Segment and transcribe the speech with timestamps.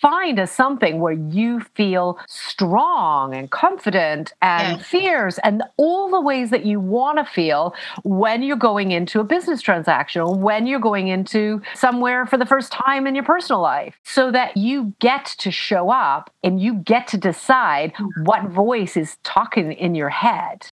[0.00, 4.82] defined as something where you feel strong and confident and yeah.
[4.82, 9.24] fierce and all the ways that you want to feel when you're going into a
[9.24, 13.60] business transaction or when you're going into somewhere for the first time in your personal
[13.60, 18.24] life so that you get to show up and you get to decide mm-hmm.
[18.24, 20.70] what voice is talking in your head.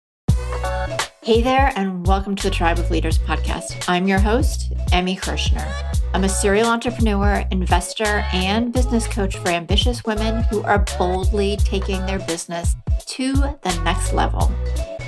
[1.26, 3.84] Hey there, and welcome to the Tribe of Leaders podcast.
[3.90, 5.66] I'm your host, Emmy Kirschner.
[6.14, 12.06] I'm a serial entrepreneur, investor, and business coach for ambitious women who are boldly taking
[12.06, 12.76] their business
[13.08, 14.52] to the next level.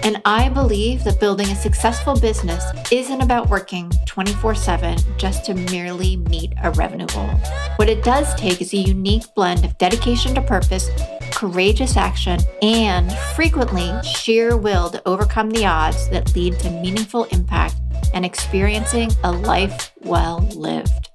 [0.01, 5.53] And I believe that building a successful business isn't about working 24 7 just to
[5.53, 7.29] merely meet a revenue goal.
[7.75, 10.89] What it does take is a unique blend of dedication to purpose,
[11.37, 17.75] courageous action, and frequently sheer will to overcome the odds that lead to meaningful impact
[18.11, 21.11] and experiencing a life well lived.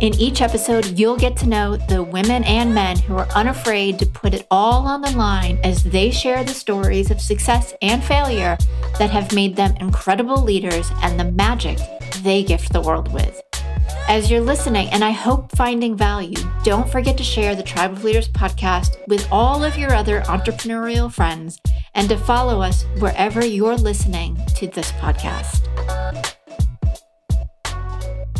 [0.00, 4.06] In each episode, you'll get to know the women and men who are unafraid to
[4.06, 8.56] put it all on the line as they share the stories of success and failure
[9.00, 11.78] that have made them incredible leaders and the magic
[12.22, 13.42] they gift the world with.
[14.08, 18.04] As you're listening, and I hope finding value, don't forget to share the Tribe of
[18.04, 21.60] Leaders podcast with all of your other entrepreneurial friends
[21.94, 26.37] and to follow us wherever you're listening to this podcast.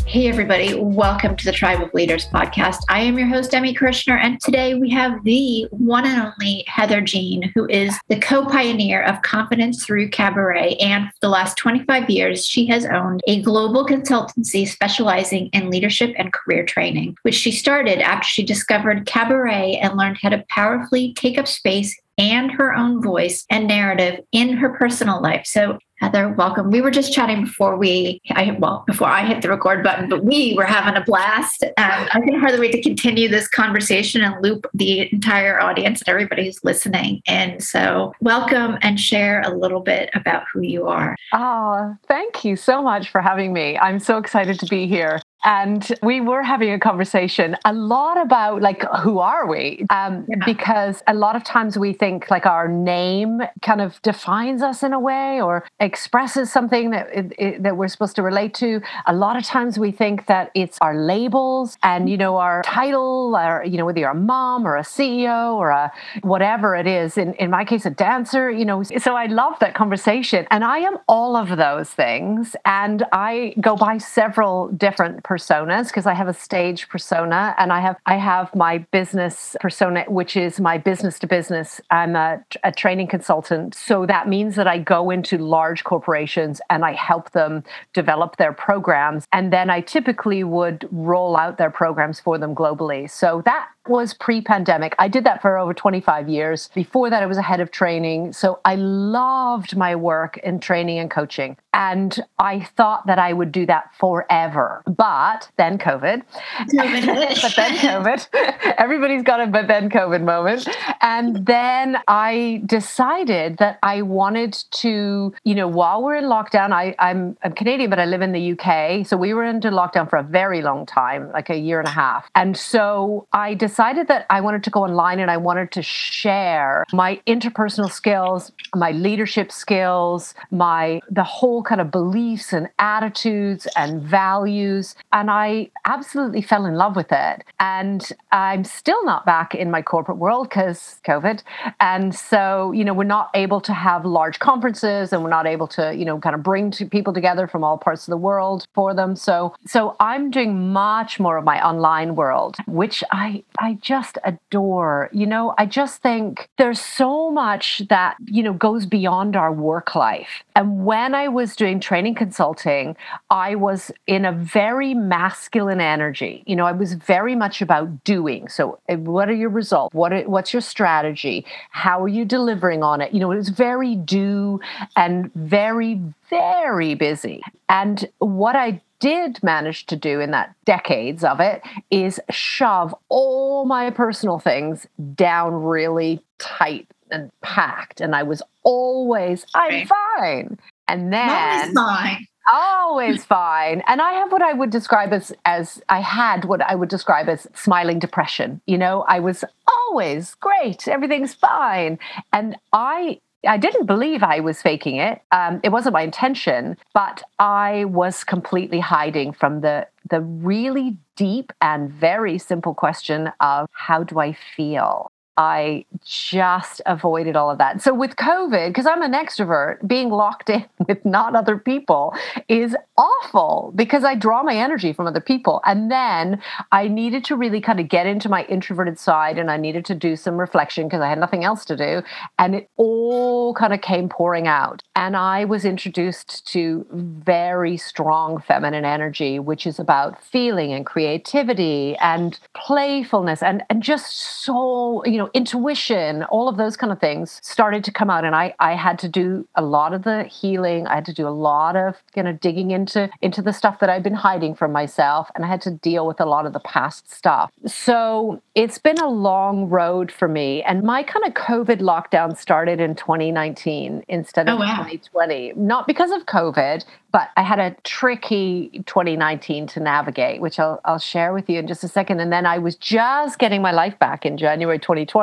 [0.09, 0.73] Hey, everybody.
[0.73, 2.79] Welcome to the Tribe of Leaders podcast.
[2.89, 6.99] I am your host, Emmy Kirschner, and today we have the one and only Heather
[6.99, 10.77] Jean, who is the co pioneer of Confidence Through Cabaret.
[10.77, 16.15] And for the last 25 years, she has owned a global consultancy specializing in leadership
[16.17, 21.13] and career training, which she started after she discovered Cabaret and learned how to powerfully
[21.13, 25.45] take up space and her own voice and narrative in her personal life.
[25.45, 26.71] So Heather, welcome.
[26.71, 30.23] We were just chatting before we, I, well, before I hit the record button, but
[30.23, 31.63] we were having a blast.
[31.63, 36.07] Um, I can hardly wait to continue this conversation and loop the entire audience and
[36.07, 37.21] everybody who's listening.
[37.27, 41.17] And so, welcome and share a little bit about who you are.
[41.33, 43.77] Oh, thank you so much for having me.
[43.77, 45.19] I'm so excited to be here.
[45.43, 49.85] And we were having a conversation a lot about like who are we?
[49.89, 50.35] Um, yeah.
[50.45, 54.91] Because a lot of times we think like our name kind of defines us in
[54.91, 58.81] a way or expresses something that it, it, that we're supposed to relate to.
[59.07, 63.35] A lot of times we think that it's our labels and you know our title
[63.37, 67.17] or you know whether you're a mom or a CEO or a whatever it is.
[67.17, 68.51] In in my case, a dancer.
[68.51, 73.05] You know, so I love that conversation, and I am all of those things, and
[73.13, 77.97] I go by several different personas because I have a stage persona and I have
[78.05, 81.79] I have my business persona, which is my business to business.
[81.91, 86.83] I'm a, a training consultant, so that means that I go into large corporations and
[86.83, 87.63] I help them
[87.93, 93.09] develop their programs, and then I typically would roll out their programs for them globally.
[93.09, 94.95] So that was pre pandemic.
[94.99, 96.69] I did that for over 25 years.
[96.75, 98.33] Before that, I was a head of training.
[98.33, 101.57] So I loved my work in training and coaching.
[101.73, 104.83] And I thought that I would do that forever.
[104.85, 106.21] But then COVID.
[106.73, 108.75] but then COVID.
[108.77, 110.67] Everybody's got a but then COVID moment.
[111.01, 116.95] And then I decided that I wanted to, you know, while we're in lockdown, I,
[116.99, 119.05] I'm, I'm Canadian, but I live in the UK.
[119.05, 121.91] So we were into lockdown for a very long time, like a year and a
[121.91, 122.29] half.
[122.35, 125.81] And so I decided decided that I wanted to go online and I wanted to
[125.81, 133.69] share my interpersonal skills, my leadership skills, my the whole kind of beliefs and attitudes
[133.77, 134.95] and values.
[135.13, 137.45] And I absolutely fell in love with it.
[137.61, 138.01] And
[138.33, 141.41] I'm still not back in my corporate world because COVID.
[141.79, 145.67] And so, you know, we're not able to have large conferences and we're not able
[145.69, 148.67] to, you know, kind of bring to people together from all parts of the world
[148.73, 149.15] for them.
[149.15, 155.09] So so I'm doing much more of my online world, which I I just adore.
[155.13, 159.95] You know, I just think there's so much that, you know, goes beyond our work
[159.95, 160.43] life.
[160.55, 162.95] And when I was doing training consulting,
[163.29, 166.43] I was in a very masculine energy.
[166.45, 168.47] You know, I was very much about doing.
[168.49, 169.93] So, eh, what are your results?
[169.93, 171.45] What are, what's your strategy?
[171.71, 173.13] How are you delivering on it?
[173.13, 174.59] You know, it was very do
[174.95, 177.41] and very, very busy.
[177.69, 183.65] And what I did manage to do in that decades of it is shove all
[183.65, 188.01] my personal things down really tight and packed.
[188.01, 190.57] And I was always, I'm fine.
[190.87, 192.27] And then always fine.
[192.51, 193.83] Always fine.
[193.85, 197.29] And I have what I would describe as as I had what I would describe
[197.29, 198.59] as smiling depression.
[198.65, 201.99] You know, I was always great, everything's fine.
[202.33, 205.21] And I I didn't believe I was faking it.
[205.31, 211.53] Um, it wasn't my intention, but I was completely hiding from the the really deep
[211.61, 215.09] and very simple question of how do I feel?
[215.39, 217.81] I just avoided all of that.
[217.81, 222.13] So with COVID, because I'm an extrovert, being locked in with not other people
[222.49, 225.61] is awful because I draw my energy from other people.
[225.65, 226.41] And then
[226.73, 229.95] I needed to really kind of get into my introverted side and I needed to
[229.95, 232.01] do some reflection because I had nothing else to do.
[232.37, 234.83] And it all kind of came pouring out.
[234.97, 241.95] And I was introduced to very strong feminine energy, which is about feeling and creativity
[242.01, 247.39] and playfulness and, and just so, you know, intuition, all of those kind of things
[247.43, 248.25] started to come out.
[248.25, 250.87] And I, I had to do a lot of the healing.
[250.87, 253.89] I had to do a lot of you know digging into into the stuff that
[253.89, 255.29] I've been hiding from myself.
[255.35, 257.51] And I had to deal with a lot of the past stuff.
[257.65, 260.63] So it's been a long road for me.
[260.63, 264.77] And my kind of COVID lockdown started in 2019 instead of oh, wow.
[264.77, 265.53] 2020.
[265.55, 270.99] Not because of COVID, but I had a tricky 2019 to navigate, which I'll, I'll
[270.99, 272.19] share with you in just a second.
[272.19, 275.18] And then I was just getting my life back in January 2020,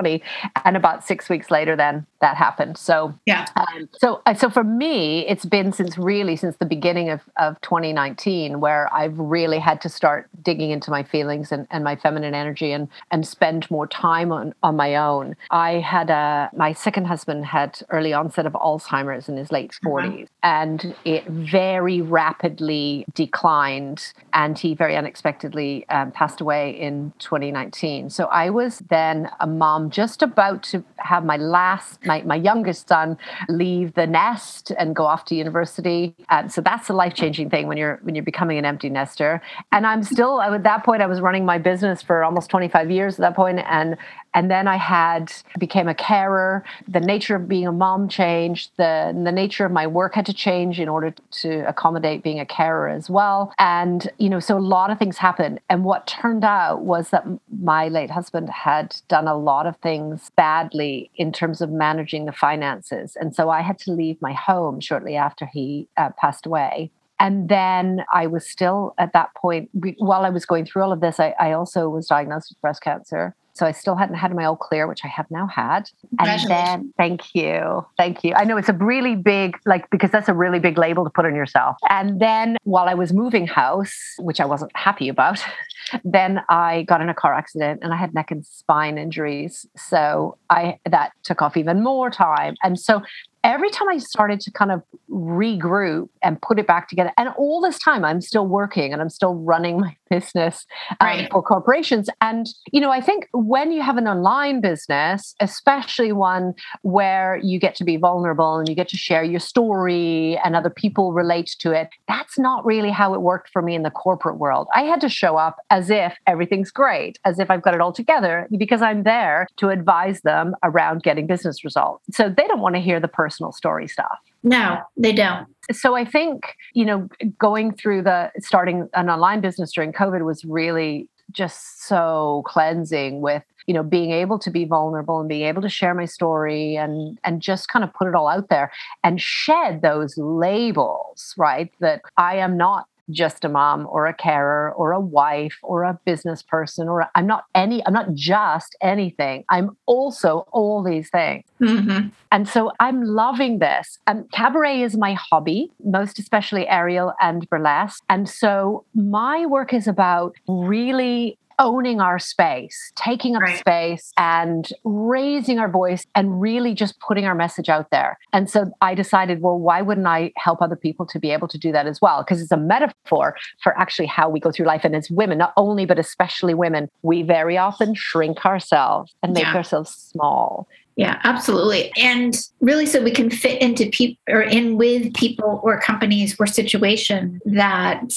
[0.64, 2.76] and about six weeks later, then that happened.
[2.76, 3.46] So yeah.
[3.56, 7.60] Um, so uh, so for me, it's been since really since the beginning of of
[7.62, 12.34] 2019 where I've really had to start digging into my feelings and, and my feminine
[12.34, 15.36] energy and and spend more time on on my own.
[15.50, 20.06] I had a my second husband had early onset of Alzheimer's in his late 40s,
[20.06, 20.24] mm-hmm.
[20.42, 28.10] and it very very rapidly declined and he very unexpectedly um, passed away in 2019.
[28.10, 32.88] So I was then a mom just about to have my last, my, my youngest
[32.88, 33.18] son
[33.48, 36.14] leave the nest and go off to university.
[36.30, 39.42] And so that's a life changing thing when you're when you're becoming an empty nester.
[39.72, 43.14] And I'm still at that point I was running my business for almost 25 years
[43.14, 43.96] at that point and
[44.36, 46.62] and then I had became a carer.
[46.86, 48.70] The nature of being a mom changed.
[48.76, 52.44] The the nature of my work had to change in order to accommodate being a
[52.44, 53.50] carer as well.
[53.58, 55.58] And you know, so a lot of things happened.
[55.70, 57.24] And what turned out was that
[57.60, 62.32] my late husband had done a lot of things badly in terms of managing the
[62.32, 66.90] finances, and so I had to leave my home shortly after he uh, passed away.
[67.18, 71.00] And then I was still at that point, while I was going through all of
[71.00, 73.34] this, I, I also was diagnosed with breast cancer.
[73.56, 75.88] So I still hadn't had my all clear, which I have now had.
[76.18, 77.86] And then, thank you.
[77.96, 78.34] Thank you.
[78.36, 81.24] I know it's a really big, like, because that's a really big label to put
[81.24, 81.76] on yourself.
[81.88, 85.42] And then while I was moving house, which I wasn't happy about,
[86.04, 89.66] then I got in a car accident and I had neck and spine injuries.
[89.74, 92.56] So I, that took off even more time.
[92.62, 93.02] And so
[93.46, 97.60] every time I started to kind of regroup and put it back together, and all
[97.60, 101.28] this time I'm still working and I'm still running my business um, right.
[101.30, 102.08] for corporations.
[102.20, 107.58] And, you know, I think when you have an online business, especially one where you
[107.58, 111.54] get to be vulnerable and you get to share your story and other people relate
[111.60, 114.66] to it, that's not really how it worked for me in the corporate world.
[114.74, 117.92] I had to show up as if everything's great, as if I've got it all
[117.92, 122.04] together, because I'm there to advise them around getting business results.
[122.12, 124.18] So they don't want to hear the personal story stuff.
[124.42, 125.46] No, they don't.
[125.72, 130.44] So I think, you know, going through the starting an online business during COVID was
[130.44, 135.60] really just so cleansing with you know being able to be vulnerable and being able
[135.60, 138.70] to share my story and and just kind of put it all out there
[139.02, 144.72] and shed those labels right that i am not just a mom or a carer
[144.72, 149.44] or a wife or a business person or I'm not any I'm not just anything.
[149.48, 151.44] I'm also all these things.
[151.60, 152.08] Mm-hmm.
[152.32, 153.98] And so I'm loving this.
[154.06, 158.02] And um, cabaret is my hobby, most especially aerial and burlesque.
[158.08, 163.58] And so my work is about really owning our space, taking up right.
[163.58, 168.18] space and raising our voice and really just putting our message out there.
[168.32, 171.58] And so I decided, well, why wouldn't I help other people to be able to
[171.58, 172.22] do that as well?
[172.22, 174.84] Because it's a metaphor for actually how we go through life.
[174.84, 179.44] And as women, not only, but especially women, we very often shrink ourselves and make
[179.44, 179.56] yeah.
[179.56, 180.68] ourselves small.
[180.96, 181.92] Yeah, absolutely.
[181.98, 186.46] And really, so we can fit into people or in with people or companies or
[186.46, 188.14] situations that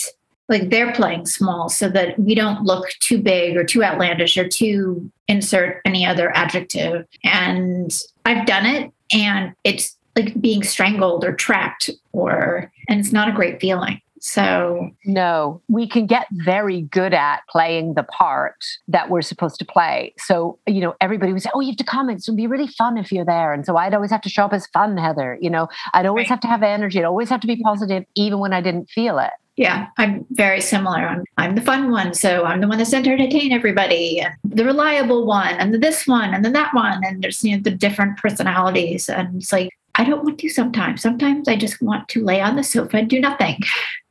[0.50, 4.48] like they're playing small so that we don't look too big or too outlandish or
[4.48, 7.08] too insert any other adjective.
[7.24, 13.30] And I've done it and it's like being strangled or trapped or and it's not
[13.30, 14.02] a great feeling.
[14.22, 19.66] So, no, we can get very good at playing the part that we're supposed to
[19.66, 20.14] play.
[20.18, 22.10] So, you know, everybody would say, Oh, you have to come.
[22.10, 23.54] It's would be really fun if you're there.
[23.54, 25.38] And so I'd always have to show up as fun, Heather.
[25.40, 26.30] You know, I'd always right.
[26.32, 27.00] have to have energy.
[27.00, 29.32] I'd always have to be positive, even when I didn't feel it.
[29.60, 31.00] Yeah, I'm very similar.
[31.00, 32.14] I'm, I'm the fun one.
[32.14, 36.34] So I'm the one that's entertain everybody, and the reliable one, and the this one,
[36.34, 37.02] and then that one.
[37.04, 39.10] And there's, you know, the different personalities.
[39.10, 41.02] And it's like, I don't want to sometimes.
[41.02, 43.60] Sometimes I just want to lay on the sofa and do nothing.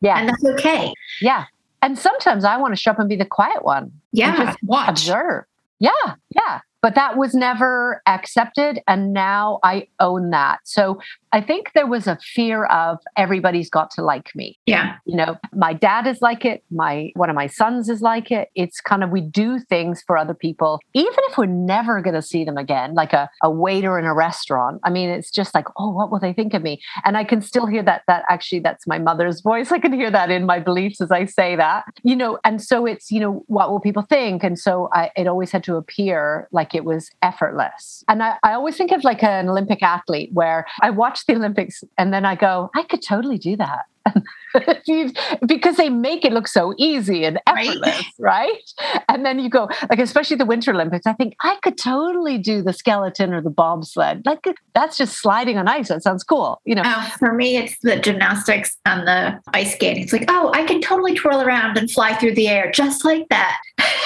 [0.03, 0.19] Yeah.
[0.19, 0.93] And that's okay.
[1.23, 1.47] Yeah.
[1.81, 3.91] And sometimes I want to show up and be the quiet one.
[4.13, 4.37] Yeah.
[4.37, 4.91] Just watch.
[4.91, 5.45] Observe.
[5.79, 6.15] Yeah.
[6.37, 10.61] Yeah but that was never accepted and now i own that.
[10.65, 10.99] So
[11.35, 14.59] i think there was a fear of everybody's got to like me.
[14.65, 14.97] Yeah.
[15.05, 18.49] You know my dad is like it my one of my sons is like it.
[18.55, 20.81] It's kind of we do things for other people.
[20.95, 24.15] Even if we're never going to see them again like a, a waiter in a
[24.15, 26.81] restaurant i mean it's just like oh what will they think of me?
[27.05, 29.71] And i can still hear that that actually that's my mother's voice.
[29.77, 31.85] I can hear that in my beliefs as i say that.
[32.03, 34.43] You know and so it's you know what will people think?
[34.43, 38.05] And so I, it always had to appear like like it was effortless.
[38.09, 41.83] And I, I always think of like an Olympic athlete where I watch the Olympics
[41.99, 43.85] and then I go, I could totally do that.
[45.47, 48.49] because they make it look so easy and effortless, right.
[48.81, 49.03] right.
[49.09, 52.63] And then you go, like, especially the Winter Olympics, I think I could totally do
[52.63, 54.23] the skeleton or the bobsled.
[54.25, 55.89] Like, that's just sliding on ice.
[55.89, 56.83] That sounds cool, you know.
[56.85, 60.05] Oh, for me, it's the gymnastics and the ice skating.
[60.05, 63.29] It's like, oh, I can totally twirl around and fly through the air just like
[63.29, 63.57] that.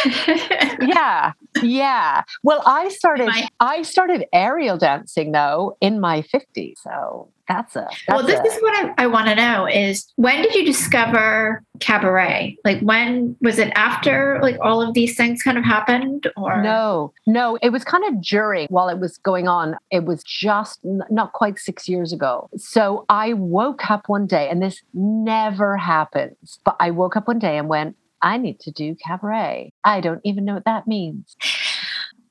[0.81, 2.23] yeah, yeah.
[2.43, 3.31] Well, I started.
[3.61, 6.79] I-, started aerial dancing though in my 50s.
[6.79, 8.23] So that's a that's well.
[8.23, 12.57] This a, is what I, I want to know: is when did you discover cabaret?
[12.65, 17.13] Like when was it after like all of these things kind of happened, or no,
[17.27, 17.59] no?
[17.61, 19.77] It was kind of during while it was going on.
[19.91, 22.49] It was just n- not quite six years ago.
[22.57, 26.59] So I woke up one day, and this never happens.
[26.65, 29.73] But I woke up one day and went, I need to do cabaret.
[29.85, 31.37] I don't even know what that means.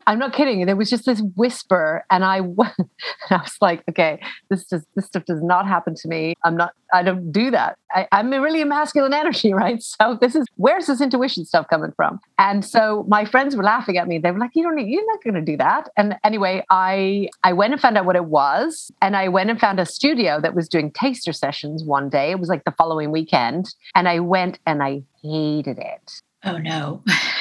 [0.07, 0.65] I'm not kidding.
[0.65, 2.37] There was just this whisper, and I,
[3.29, 6.33] I was like, okay, this does this stuff does not happen to me.
[6.43, 6.73] I'm not.
[6.93, 7.77] I don't do that.
[7.91, 9.81] I, I'm really a masculine energy, right?
[9.81, 12.19] So this is where's this intuition stuff coming from?
[12.37, 14.17] And so my friends were laughing at me.
[14.17, 15.89] They were like, you don't, you're not going to do that.
[15.97, 19.59] And anyway, I I went and found out what it was, and I went and
[19.59, 22.31] found a studio that was doing taster sessions one day.
[22.31, 26.21] It was like the following weekend, and I went and I hated it.
[26.43, 27.03] Oh no.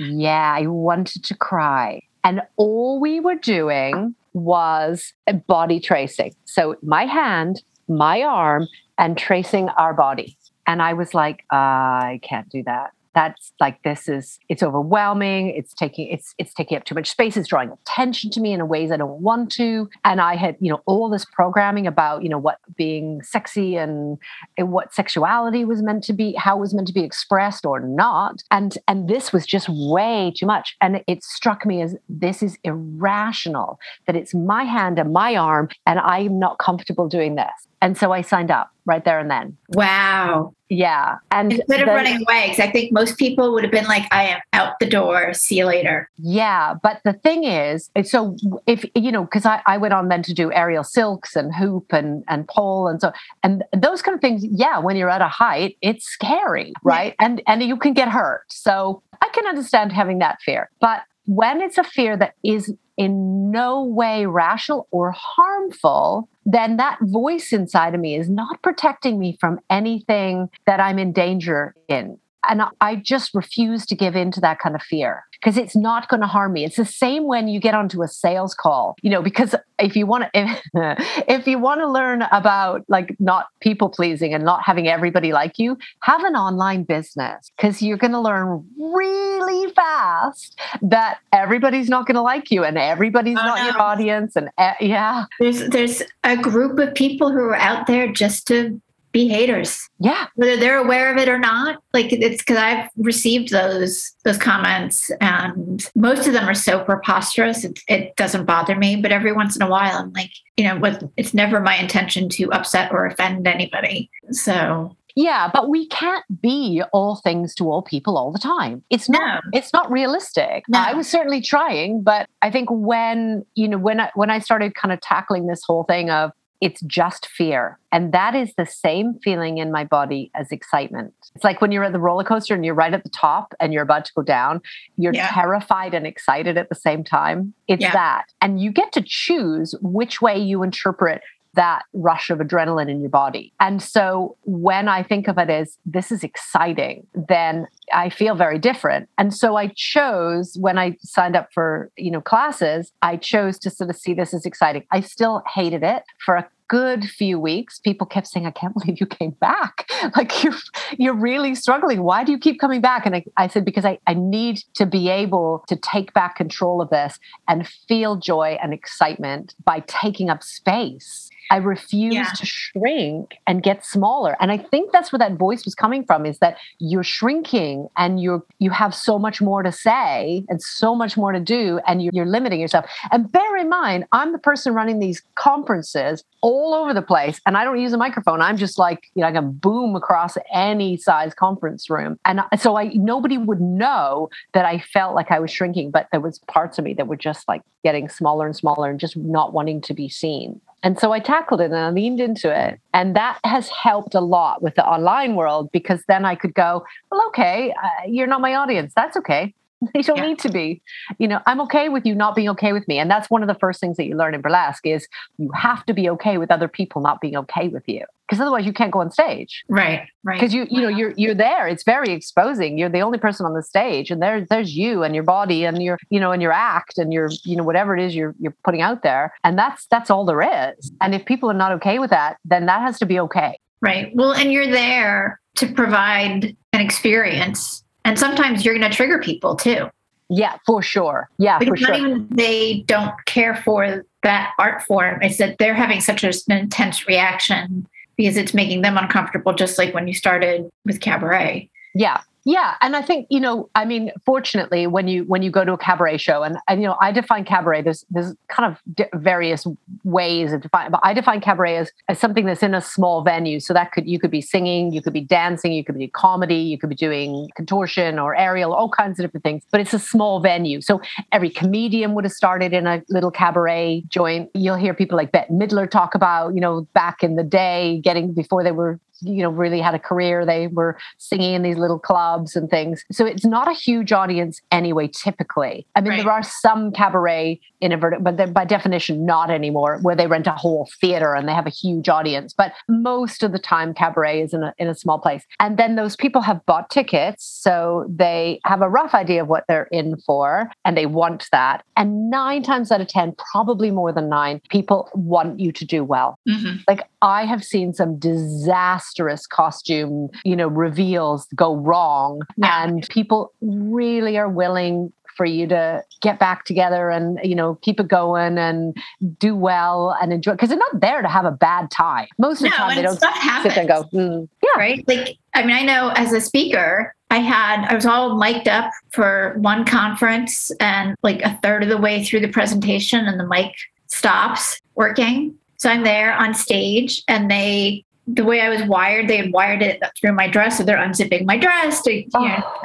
[0.00, 2.02] yeah, I wanted to cry.
[2.24, 5.12] And all we were doing was
[5.46, 6.34] body tracing.
[6.44, 8.66] So my hand, my arm,
[8.98, 10.36] and tracing our body.
[10.66, 15.74] And I was like, I can't do that that's like this is it's overwhelming it's
[15.74, 18.90] taking it's it's taking up too much space it's drawing attention to me in ways
[18.90, 19.88] i don't want to.
[20.04, 24.18] And i had you know all this programming about you know what being sexy and,
[24.56, 27.80] and what sexuality was meant to be how it was meant to be expressed or
[27.80, 28.42] not.
[28.50, 30.76] And and this was just way too much.
[30.80, 35.68] And it struck me as this is irrational that it's my hand and my arm
[35.86, 39.56] and i'm not comfortable doing this and so I signed up right there and then.
[39.70, 40.54] Wow.
[40.68, 41.16] Yeah.
[41.30, 44.24] And instead of running away, because I think most people would have been like, I
[44.24, 45.32] am out the door.
[45.32, 46.10] See you later.
[46.18, 46.74] Yeah.
[46.82, 50.34] But the thing is, so if, you know, because I, I went on then to
[50.34, 54.44] do aerial silks and hoop and, and pole and so, and those kind of things.
[54.44, 54.78] Yeah.
[54.78, 56.72] When you're at a height, it's scary.
[56.82, 57.14] Right.
[57.18, 57.26] Yeah.
[57.26, 58.44] And, and you can get hurt.
[58.48, 60.70] So I can understand having that fear.
[60.80, 66.98] But when it's a fear that is in no way rational or harmful, then that
[67.02, 72.18] voice inside of me is not protecting me from anything that I'm in danger in.
[72.48, 76.08] And I just refuse to give in to that kind of fear because it's not
[76.08, 76.64] going to harm me.
[76.64, 80.06] It's the same when you get onto a sales call, you know, because if you
[80.06, 80.64] want to, if,
[81.28, 85.58] if you want to learn about like not people pleasing and not having everybody like
[85.58, 92.06] you, have an online business because you're going to learn really fast that everybody's not
[92.06, 93.66] going to like you and everybody's oh, not no.
[93.66, 94.36] your audience.
[94.36, 98.80] And uh, yeah, there's, there's a group of people who are out there just to
[99.12, 99.88] be haters.
[99.98, 100.26] Yeah.
[100.34, 101.82] Whether they're aware of it or not.
[101.92, 107.64] Like it's because I've received those those comments and most of them are so preposterous
[107.64, 108.96] it, it doesn't bother me.
[108.96, 112.28] But every once in a while I'm like, you know, what it's never my intention
[112.30, 114.10] to upset or offend anybody.
[114.30, 118.82] So yeah, but we can't be all things to all people all the time.
[118.90, 119.58] It's not no.
[119.58, 120.64] it's not realistic.
[120.68, 120.78] No.
[120.78, 124.74] I was certainly trying, but I think when, you know, when I when I started
[124.74, 127.78] kind of tackling this whole thing of it's just fear.
[127.90, 131.14] And that is the same feeling in my body as excitement.
[131.34, 133.72] It's like when you're at the roller coaster and you're right at the top and
[133.72, 134.60] you're about to go down,
[134.96, 135.30] you're yeah.
[135.32, 137.54] terrified and excited at the same time.
[137.66, 137.92] It's yeah.
[137.92, 138.26] that.
[138.40, 141.22] And you get to choose which way you interpret
[141.54, 143.52] that rush of adrenaline in your body.
[143.60, 148.58] And so when I think of it as this is exciting, then I feel very
[148.58, 149.08] different.
[149.18, 153.70] And so I chose when I signed up for, you know, classes, I chose to
[153.70, 154.84] sort of see this as exciting.
[154.92, 159.00] I still hated it for a good few weeks, people kept saying, I can't believe
[159.00, 159.90] you came back.
[160.16, 160.54] Like you're,
[160.98, 162.02] you're really struggling.
[162.02, 163.04] Why do you keep coming back?
[163.04, 166.80] And I, I said, because I, I need to be able to take back control
[166.80, 172.24] of this and feel joy and excitement by taking up space I refuse yeah.
[172.36, 174.36] to shrink and get smaller.
[174.40, 178.22] And I think that's where that voice was coming from is that you're shrinking and
[178.22, 182.02] you're you have so much more to say and so much more to do and
[182.02, 182.86] you're, you're limiting yourself.
[183.10, 187.56] And bear in mind, I'm the person running these conferences all over the place and
[187.56, 188.40] I don't use a microphone.
[188.40, 192.18] I'm just like, you know, I can boom across any size conference room.
[192.24, 196.20] And so I nobody would know that I felt like I was shrinking, but there
[196.20, 199.52] was parts of me that were just like getting smaller and smaller and just not
[199.52, 200.60] wanting to be seen.
[200.82, 202.80] And so I tackled it and I leaned into it.
[202.94, 206.84] And that has helped a lot with the online world because then I could go,
[207.10, 208.92] well, okay, uh, you're not my audience.
[208.96, 209.54] That's okay.
[209.94, 210.26] They don't yeah.
[210.26, 210.82] need to be.
[211.18, 212.98] You know, I'm okay with you not being okay with me.
[212.98, 215.08] And that's one of the first things that you learn in burlesque is
[215.38, 218.64] you have to be okay with other people not being okay with you because otherwise
[218.64, 219.64] you can't go on stage.
[219.68, 220.06] Right.
[220.22, 220.38] Right.
[220.38, 221.66] Because you you know you're you're there.
[221.66, 222.78] It's very exposing.
[222.78, 225.82] You're the only person on the stage, and there's there's you and your body and
[225.82, 228.54] your you know and your act and your you know whatever it is you're you're
[228.64, 230.92] putting out there, and that's that's all there is.
[231.00, 233.58] And if people are not okay with that, then that has to be okay.
[233.80, 234.12] Right.
[234.14, 239.56] Well, and you're there to provide an experience, and sometimes you're going to trigger people
[239.56, 239.88] too.
[240.28, 241.28] Yeah, for sure.
[241.38, 241.88] Yeah, because for sure.
[241.88, 245.20] Not even they don't care for that art form.
[245.22, 249.92] It's that they're having such an intense reaction because it's making them uncomfortable, just like
[249.92, 251.68] when you started with cabaret.
[251.94, 252.20] Yeah.
[252.44, 255.72] Yeah, and I think you know, I mean, fortunately, when you when you go to
[255.74, 257.82] a cabaret show, and, and you know, I define cabaret.
[257.82, 259.66] There's there's kind of various
[260.04, 263.60] ways of define, but I define cabaret as, as something that's in a small venue.
[263.60, 266.56] So that could you could be singing, you could be dancing, you could be comedy,
[266.56, 269.62] you could be doing contortion or aerial, all kinds of different things.
[269.70, 274.04] But it's a small venue, so every comedian would have started in a little cabaret
[274.08, 274.50] joint.
[274.54, 278.32] You'll hear people like Bette Midler talk about, you know, back in the day, getting
[278.32, 280.44] before they were you know really had a career.
[280.44, 283.04] They were singing in these little clubs and things.
[283.12, 285.86] So it's not a huge audience anyway typically.
[285.94, 286.22] I mean right.
[286.22, 290.52] there are some cabaret in a but by definition not anymore where they rent a
[290.52, 292.52] whole theater and they have a huge audience.
[292.52, 295.44] But most of the time cabaret is in a, in a small place.
[295.58, 299.64] And then those people have bought tickets so they have a rough idea of what
[299.68, 301.84] they're in for and they want that.
[301.96, 306.04] And nine times out of ten probably more than nine people want you to do
[306.04, 306.38] well.
[306.48, 306.78] Mm-hmm.
[306.88, 309.09] like i have seen some disaster
[309.46, 312.42] costume, you know, reveals go wrong.
[312.56, 312.84] Yeah.
[312.84, 317.98] And people really are willing for you to get back together and you know keep
[317.98, 318.94] it going and
[319.38, 322.26] do well and enjoy because they're not there to have a bad time.
[322.38, 324.78] Most of the time they don't sit there and go mm, yeah.
[324.78, 325.02] Right?
[325.08, 328.90] Like i mean i know as a speaker i had i was all mic'd up
[329.12, 333.46] for one conference and like a third of the way through the presentation and the
[333.46, 333.72] mic
[334.08, 335.54] stops working.
[335.78, 339.82] So i'm there on stage and they the way I was wired, they had wired
[339.82, 342.02] it through my dress, so they're unzipping my dress.
[342.02, 342.44] To, oh.
[342.44, 342.74] know,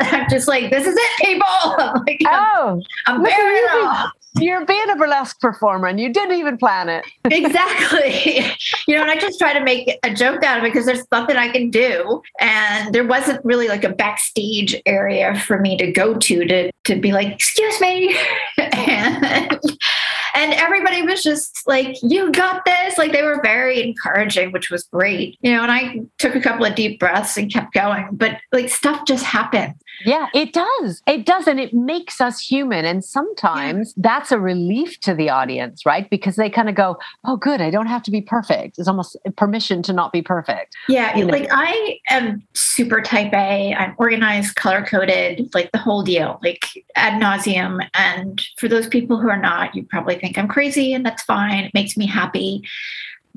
[0.00, 1.46] I'm just like, this is it, people.
[1.48, 4.10] I'm like, oh, I'm, I'm wearing.
[4.40, 7.04] You're being a burlesque performer and you didn't even plan it.
[7.24, 8.44] exactly.
[8.88, 11.06] You know, and I just try to make a joke out of it because there's
[11.12, 12.20] nothing I can do.
[12.40, 16.96] And there wasn't really like a backstage area for me to go to to, to
[16.96, 18.16] be like, excuse me.
[18.58, 19.60] and,
[20.34, 22.98] and everybody was just like, you got this.
[22.98, 25.38] Like they were very encouraging, which was great.
[25.40, 28.08] You know, and I took a couple of deep breaths and kept going.
[28.12, 29.74] But like stuff just happened.
[30.04, 31.02] Yeah, it does.
[31.06, 31.46] It does.
[31.46, 32.84] And it makes us human.
[32.84, 34.02] And sometimes yeah.
[34.02, 36.10] that's a relief to the audience, right?
[36.10, 38.78] Because they kind of go, oh, good, I don't have to be perfect.
[38.78, 40.74] It's almost permission to not be perfect.
[40.88, 41.16] Yeah.
[41.16, 41.32] You know?
[41.32, 43.72] Like I am super type A.
[43.74, 46.66] I'm organized, color coded, like the whole deal, like
[46.96, 47.86] ad nauseum.
[47.94, 51.64] And for those people who are not, you probably think I'm crazy, and that's fine.
[51.64, 52.62] It makes me happy.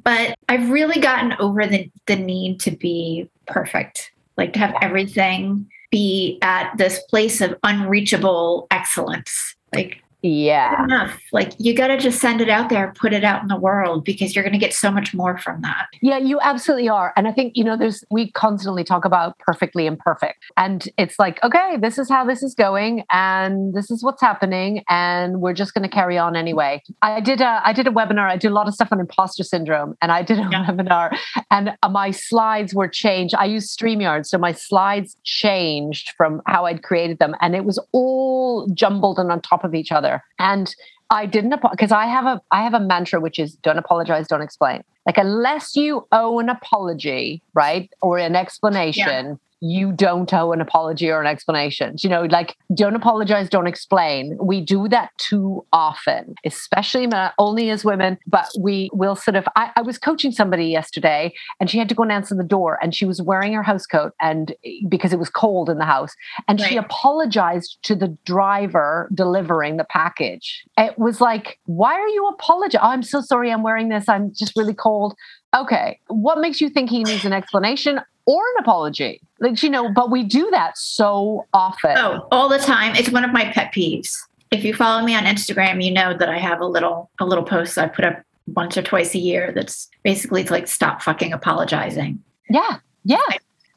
[0.04, 5.70] But I've really gotten over the, the need to be perfect, like to have everything
[5.92, 9.56] be at this place of unreachable excellence.
[9.74, 10.84] Like yeah.
[10.84, 11.20] enough.
[11.32, 14.04] Like you got to just send it out there put it out in the world
[14.04, 15.88] because you're going to get so much more from that.
[16.02, 17.14] Yeah you absolutely are.
[17.16, 20.44] And i think you know there's we constantly talk about perfectly imperfect.
[20.56, 24.84] And it's like okay this is how this is going and this is what's happening
[24.90, 26.82] and we're just going to carry on anyway.
[27.02, 29.44] I did a i did a webinar i do a lot of stuff on imposter
[29.44, 30.66] syndrome and i did a yeah.
[30.66, 31.18] webinar
[31.52, 33.36] and my slides were changed.
[33.36, 37.80] I used streamyard so my slides changed from how i'd created them and it was
[37.92, 40.24] all jumbled and on top of each other other.
[40.40, 40.74] And
[41.10, 44.42] I didn't because I have a I have a mantra which is don't apologize, don't
[44.42, 44.84] explain.
[45.06, 51.10] Like unless you owe an apology, right, or an explanation, you don't owe an apology
[51.10, 51.96] or an explanation.
[52.00, 54.38] You know, like don't apologize, don't explain.
[54.42, 59.48] We do that too often, especially not only as women, but we will sort of.
[59.56, 62.78] I, I was coaching somebody yesterday and she had to go and answer the door
[62.82, 64.56] and she was wearing her house coat and
[64.88, 66.14] because it was cold in the house
[66.48, 66.70] and right.
[66.70, 70.66] she apologized to the driver delivering the package.
[70.78, 72.82] It was like, why are you apologizing?
[72.84, 74.08] Oh, I'm so sorry I'm wearing this.
[74.08, 75.16] I'm just really cold.
[75.56, 76.00] Okay.
[76.08, 79.22] What makes you think he needs an explanation or an apology?
[79.40, 81.96] Like, you know, but we do that so often.
[81.98, 82.96] Oh, all the time.
[82.96, 84.16] It's one of my pet peeves.
[84.52, 87.44] If you follow me on Instagram, you know that I have a little a little
[87.44, 91.34] post I put up once or twice a year that's basically it's like stop fucking
[91.34, 92.24] apologizing.
[92.50, 92.78] Yeah.
[93.04, 93.18] Yeah.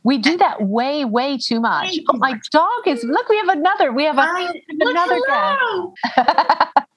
[0.03, 1.99] We do that way, way too much.
[2.09, 3.93] Oh, my dog is look, we have another.
[3.93, 6.87] We have a, I, another guest.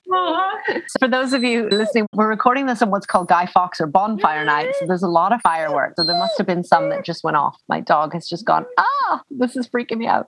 [0.99, 4.45] For those of you listening, we're recording this on what's called Guy Fawkes or bonfire
[4.45, 4.73] night.
[4.80, 5.95] So there's a lot of fireworks.
[5.97, 7.58] So there must have been some that just went off.
[7.67, 10.28] My dog has just gone, ah, this is freaking me out.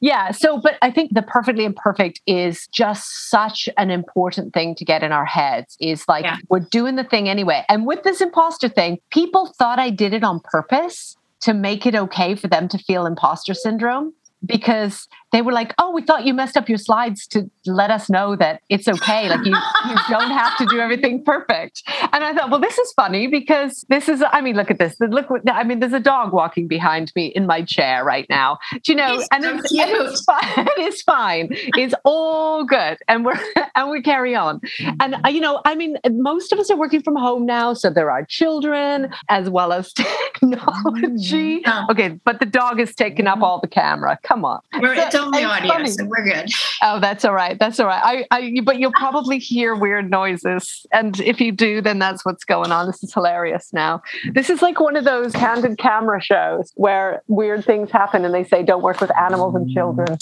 [0.00, 0.30] Yeah.
[0.30, 5.02] So, but I think the perfectly imperfect is just such an important thing to get
[5.02, 6.38] in our heads is like, yeah.
[6.48, 7.64] we're doing the thing anyway.
[7.68, 11.94] And with this imposter thing, people thought I did it on purpose to make it
[11.94, 16.34] okay for them to feel imposter syndrome because they were like, "Oh, we thought you
[16.34, 19.28] messed up your slides to let us know that it's okay.
[19.28, 22.92] Like you, you don't have to do everything perfect." And I thought, well, this is
[22.92, 24.22] funny because this is.
[24.32, 24.96] I mean, look at this.
[25.00, 28.58] Look, I mean, there's a dog walking behind me in my chair right now.
[28.82, 29.22] Do you know?
[29.32, 30.68] and, so it's, and it's fine.
[30.86, 31.48] It's fine.
[31.50, 33.38] It's all good, and we're
[33.74, 34.60] and we carry on.
[35.00, 37.90] And uh, you know, I mean, most of us are working from home now, so
[37.90, 41.62] there are children as well as technology.
[41.62, 41.90] Mm-hmm.
[41.90, 44.18] Okay, but the dog has taken up all the camera.
[44.22, 44.60] Come on.
[44.80, 45.90] We're, so, only audio, funny.
[45.90, 46.48] so we're good.
[46.82, 47.58] Oh, that's all right.
[47.58, 48.26] That's all right.
[48.30, 52.44] I, I, but you'll probably hear weird noises, and if you do, then that's what's
[52.44, 52.86] going on.
[52.86, 53.72] This is hilarious.
[53.72, 58.34] Now, this is like one of those candid camera shows where weird things happen, and
[58.34, 60.18] they say don't work with animals and children.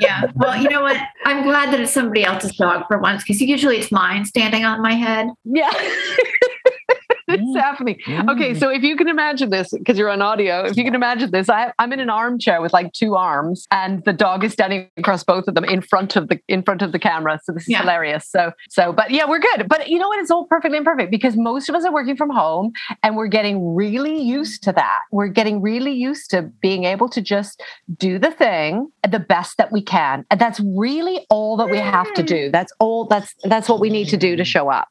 [0.00, 0.22] yeah.
[0.34, 0.96] Well, you know what?
[1.24, 4.82] I'm glad that it's somebody else's dog for once, because usually it's mine standing on
[4.82, 5.28] my head.
[5.44, 5.70] Yeah.
[7.28, 7.98] it's happening.
[8.28, 11.30] Okay, so if you can imagine this, because you're on audio, if you can imagine
[11.30, 14.88] this, I, I'm in an armchair with like two arms, and the dog is standing
[14.96, 17.40] across both of them in front of the in front of the camera.
[17.44, 17.80] So this is yeah.
[17.80, 18.28] hilarious.
[18.28, 19.68] So so, but yeah, we're good.
[19.68, 20.18] But you know what?
[20.20, 23.74] It's all perfectly imperfect because most of us are working from home, and we're getting
[23.74, 25.00] really used to that.
[25.12, 27.62] We're getting really used to being able to just
[27.96, 32.12] do the thing the best that we can, and that's really all that we have
[32.14, 32.50] to do.
[32.50, 33.06] That's all.
[33.06, 34.88] That's that's what we need to do to show up.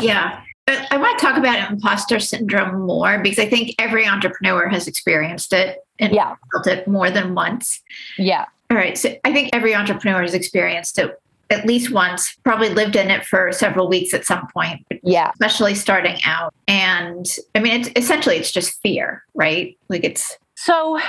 [0.00, 0.42] Yeah.
[0.90, 5.52] I want to talk about imposter syndrome more because I think every entrepreneur has experienced
[5.52, 6.36] it and yeah.
[6.52, 7.80] felt it more than once.
[8.18, 8.46] Yeah.
[8.70, 8.96] All right.
[8.96, 13.26] So I think every entrepreneur has experienced it at least once, probably lived in it
[13.26, 14.86] for several weeks at some point.
[15.02, 15.30] Yeah.
[15.32, 16.54] Especially starting out.
[16.68, 19.76] And I mean, it's essentially it's just fear, right?
[19.88, 21.00] Like it's so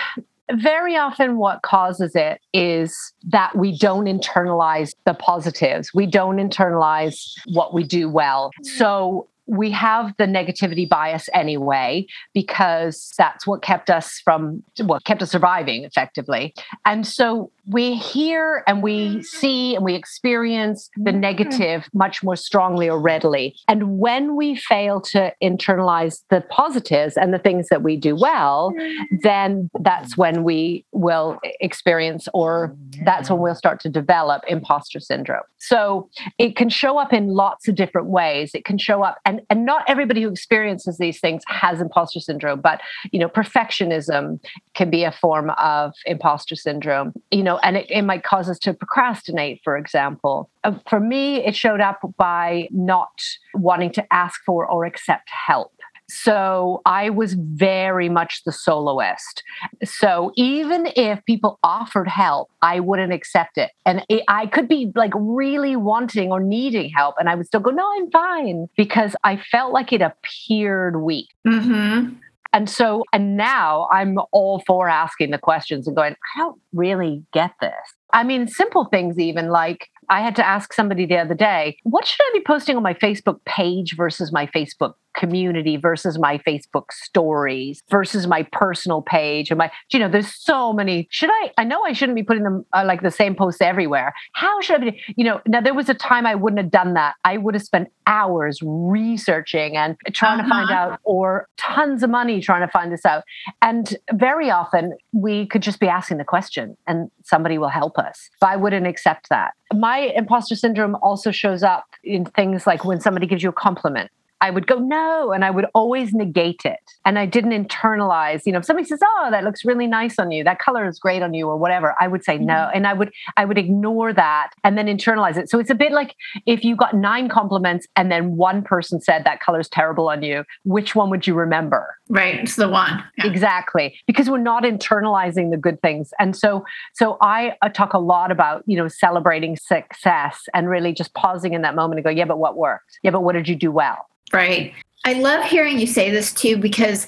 [0.54, 5.94] very often what causes it is that we don't internalize the positives.
[5.94, 8.52] We don't internalize what we do well.
[8.64, 15.22] So we have the negativity bias anyway because that's what kept us from what kept
[15.22, 16.54] us surviving effectively.
[16.86, 21.20] And so we hear and we see and we experience the mm-hmm.
[21.20, 23.56] negative much more strongly or readily.
[23.68, 28.74] And when we fail to internalize the positives and the things that we do well
[29.22, 35.44] then that's when we will experience or that's when we'll start to develop imposter syndrome.
[35.58, 38.52] So it can show up in lots of different ways.
[38.54, 42.62] It can show up and and not everybody who experiences these things has imposter syndrome
[42.62, 44.40] but you know perfectionism
[44.74, 47.14] can be a form of imposter syndrome.
[47.32, 51.46] You know and it, it might cause us to procrastinate for example uh, for me
[51.46, 53.22] it showed up by not
[53.54, 55.72] wanting to ask for or accept help
[56.12, 59.44] so I was very much the soloist.
[59.86, 63.72] So even if people offered help, I wouldn't accept it.
[63.86, 67.62] And it, I could be like really wanting or needing help, and I would still
[67.62, 71.30] go, no, I'm fine, because I felt like it appeared weak.
[71.48, 72.16] Mm-hmm.
[72.54, 77.24] And so, and now I'm all for asking the questions and going, I don't really
[77.32, 77.72] get this.
[78.14, 82.06] I mean, simple things, even like I had to ask somebody the other day, what
[82.06, 86.86] should I be posting on my Facebook page versus my Facebook community versus my Facebook
[86.92, 91.08] stories versus my personal page and my you know there's so many.
[91.12, 94.14] Should I I know I shouldn't be putting them uh, like the same posts everywhere.
[94.34, 96.94] How should I be you know now there was a time I wouldn't have done
[96.94, 97.16] that.
[97.24, 100.48] I would have spent hours researching and trying uh-huh.
[100.48, 100.94] to find uh-huh.
[100.94, 103.24] out or tons of money trying to find this out.
[103.62, 108.30] And very often we could just be asking the question and somebody will help us.
[108.40, 113.00] But I wouldn't accept that my imposter syndrome also shows up in things like when
[113.00, 115.32] somebody gives you a compliment I would go, no.
[115.32, 116.80] And I would always negate it.
[117.06, 120.32] And I didn't internalize, you know, if somebody says, oh, that looks really nice on
[120.32, 122.54] you, that color is great on you, or whatever, I would say no.
[122.54, 122.78] Mm-hmm.
[122.78, 125.50] And I would, I would ignore that and then internalize it.
[125.50, 129.24] So it's a bit like if you got nine compliments and then one person said
[129.24, 131.96] that color is terrible on you, which one would you remember?
[132.10, 132.40] Right.
[132.40, 133.04] It's the one.
[133.18, 133.28] Yeah.
[133.28, 133.96] Exactly.
[134.08, 136.14] Because we're not internalizing the good things.
[136.20, 140.94] And so, so I, I talk a lot about, you know, celebrating success and really
[140.94, 143.00] just pausing in that moment and go, yeah, but what worked?
[143.04, 144.08] Yeah, but what did you do well?
[144.34, 144.74] Right.
[145.06, 147.08] I love hearing you say this too because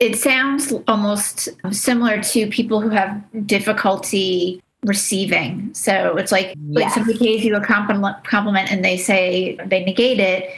[0.00, 5.72] it sounds almost similar to people who have difficulty receiving.
[5.72, 6.56] So it's like yes.
[6.56, 10.50] when somebody pays you a compliment, compliment and they say they negate it,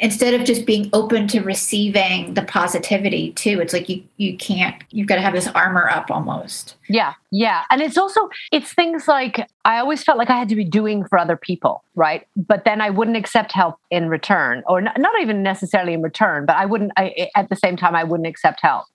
[0.00, 4.76] instead of just being open to receiving the positivity too it's like you you can't
[4.90, 6.76] you've got to have this armor up almost.
[6.88, 7.64] Yeah yeah.
[7.70, 11.04] And it's also it's things like i always felt like i had to be doing
[11.04, 12.26] for other people right?
[12.36, 16.46] But then i wouldn't accept help in return or not, not even necessarily in return
[16.46, 18.86] but i wouldn't I, at the same time i wouldn't accept help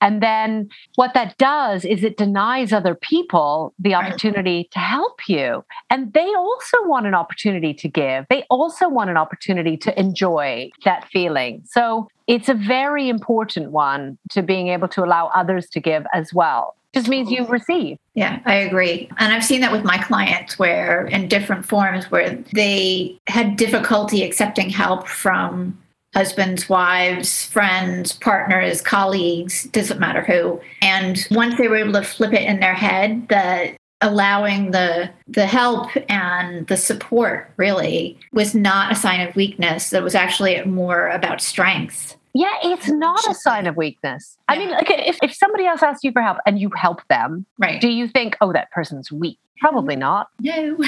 [0.00, 5.64] and then what that does is it denies other people the opportunity to help you.
[5.90, 10.70] And they also want an opportunity to give, they also want an opportunity to enjoy
[10.84, 11.62] that feeling.
[11.66, 16.32] So it's a very important one to being able to allow others to give as
[16.32, 16.74] well.
[16.94, 17.98] Just means you receive.
[18.14, 19.10] Yeah, I agree.
[19.18, 24.22] And I've seen that with my clients where, in different forms, where they had difficulty
[24.22, 25.78] accepting help from
[26.14, 30.60] husbands, wives, friends, partners, colleagues, doesn't matter who.
[30.82, 35.46] And once they were able to flip it in their head that allowing the the
[35.46, 39.90] help and the support really was not a sign of weakness.
[39.90, 42.16] That was actually more about strength.
[42.34, 44.36] Yeah it's not a sign of weakness.
[44.48, 44.54] Yeah.
[44.54, 47.46] i mean like if, if somebody else asks you for help and you help them
[47.58, 47.80] right.
[47.80, 49.38] do you think oh that person's weak?
[49.60, 50.00] Probably mm-hmm.
[50.00, 50.28] not.
[50.40, 50.76] No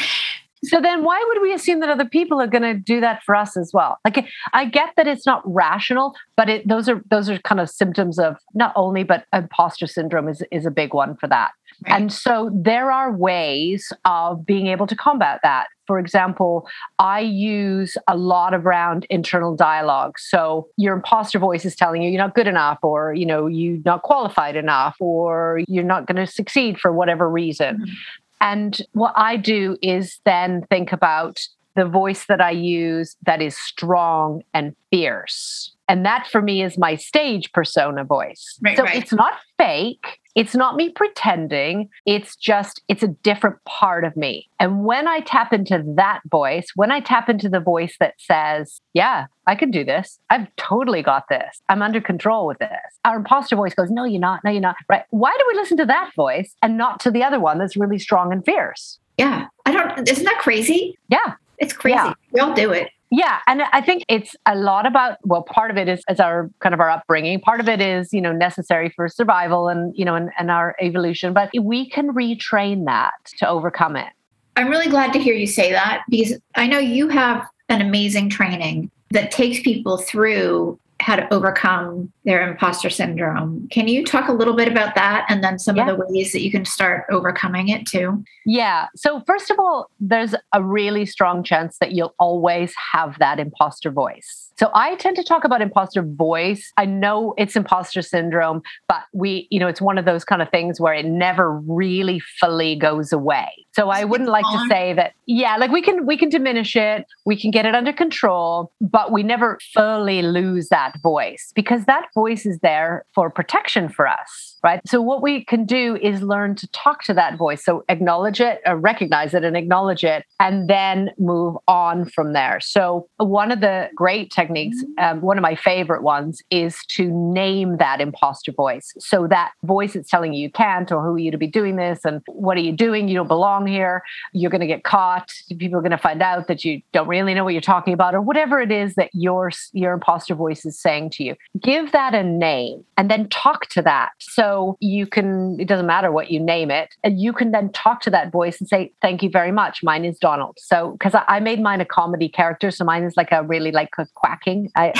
[0.64, 3.34] So then why would we assume that other people are going to do that for
[3.34, 3.98] us as well?
[4.04, 7.70] Like I get that it's not rational, but it those are those are kind of
[7.70, 11.52] symptoms of not only but imposter syndrome is is a big one for that.
[11.86, 11.94] Right.
[11.94, 15.68] And so there are ways of being able to combat that.
[15.86, 16.68] For example,
[16.98, 20.18] I use a lot around internal dialogue.
[20.18, 23.78] So your imposter voice is telling you you're not good enough, or you know you're
[23.84, 27.76] not qualified enough, or you're not going to succeed for whatever reason.
[27.76, 27.92] Mm-hmm.
[28.40, 31.40] And what I do is then think about
[31.80, 35.74] the voice that I use that is strong and fierce.
[35.88, 38.58] And that for me is my stage persona voice.
[38.60, 38.96] Right, so right.
[38.96, 40.20] it's not fake.
[40.34, 41.88] It's not me pretending.
[42.04, 44.50] It's just, it's a different part of me.
[44.60, 48.82] And when I tap into that voice, when I tap into the voice that says,
[48.92, 50.18] yeah, I can do this.
[50.28, 51.62] I've totally got this.
[51.70, 52.70] I'm under control with this.
[53.06, 54.44] Our imposter voice goes, no, you're not.
[54.44, 54.76] No, you're not.
[54.86, 55.04] Right.
[55.08, 57.98] Why do we listen to that voice and not to the other one that's really
[57.98, 58.98] strong and fierce?
[59.16, 59.46] Yeah.
[59.64, 60.98] I don't, isn't that crazy?
[61.08, 61.34] Yeah.
[61.60, 61.94] It's crazy.
[61.94, 62.14] Yeah.
[62.32, 62.90] We all do it.
[63.12, 63.38] Yeah.
[63.46, 66.74] And I think it's a lot about, well, part of it is, is our kind
[66.74, 67.40] of our upbringing.
[67.40, 70.76] Part of it is, you know, necessary for survival and, you know, and, and our
[70.80, 71.32] evolution.
[71.32, 74.08] But we can retrain that to overcome it.
[74.56, 78.30] I'm really glad to hear you say that because I know you have an amazing
[78.30, 83.66] training that takes people through how to overcome their imposter syndrome.
[83.70, 85.88] Can you talk a little bit about that and then some yeah.
[85.88, 88.22] of the ways that you can start overcoming it too?
[88.44, 88.88] Yeah.
[88.94, 93.90] So, first of all, there's a really strong chance that you'll always have that imposter
[93.90, 94.49] voice.
[94.60, 96.70] So I tend to talk about imposter voice.
[96.76, 100.50] I know it's imposter syndrome, but we, you know, it's one of those kind of
[100.50, 103.48] things where it never really fully goes away.
[103.72, 107.06] So I wouldn't like to say that, yeah, like we can we can diminish it,
[107.24, 112.08] we can get it under control, but we never fully lose that voice because that
[112.12, 114.80] voice is there for protection for us right?
[114.86, 117.64] So, what we can do is learn to talk to that voice.
[117.64, 122.60] So, acknowledge it, uh, recognize it, and acknowledge it, and then move on from there.
[122.60, 127.78] So, one of the great techniques, um, one of my favorite ones, is to name
[127.78, 128.92] that imposter voice.
[128.98, 131.76] So, that voice that's telling you you can't, or who are you to be doing
[131.76, 133.08] this, and what are you doing?
[133.08, 134.02] You don't belong here.
[134.32, 135.32] You're going to get caught.
[135.58, 138.14] People are going to find out that you don't really know what you're talking about,
[138.14, 141.34] or whatever it is that your your imposter voice is saying to you.
[141.60, 144.10] Give that a name, and then talk to that.
[144.18, 147.70] So so you can, it doesn't matter what you name it, and you can then
[147.70, 149.82] talk to that voice and say, Thank you very much.
[149.82, 150.58] Mine is Donald.
[150.58, 152.70] So, because I, I, made mine a comedy character.
[152.70, 154.70] So mine is like a really like a quacking.
[154.76, 154.92] I,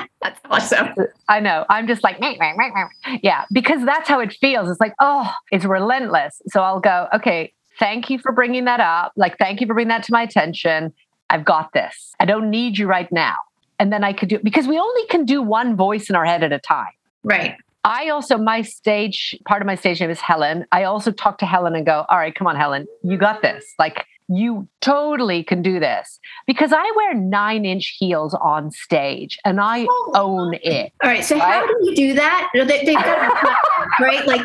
[0.20, 0.88] That's awesome.
[1.28, 1.64] I know.
[1.68, 4.68] I'm just like, meh, meh, meh, yeah, because that's how it feels.
[4.68, 6.42] It's like, oh, it's relentless.
[6.48, 9.12] So I'll go, okay, thank you for bringing that up.
[9.16, 10.92] Like, thank you for bringing that to my attention.
[11.30, 12.14] I've got this.
[12.18, 13.36] I don't need you right now.
[13.78, 16.42] And then I could do because we only can do one voice in our head
[16.42, 16.88] at a time.
[17.22, 17.56] Right.
[17.84, 20.66] I also, my stage, part of my stage name is Helen.
[20.72, 23.64] I also talk to Helen and go, all right, come on, Helen, you got this.
[23.78, 29.58] Like, you totally can do this because I wear nine inch heels on stage and
[29.58, 30.12] I oh.
[30.14, 30.92] own it.
[31.02, 31.24] All right.
[31.24, 31.42] So, right?
[31.42, 32.50] how do you do that?
[32.52, 33.58] They, they've got
[34.00, 34.26] right?
[34.26, 34.42] Like,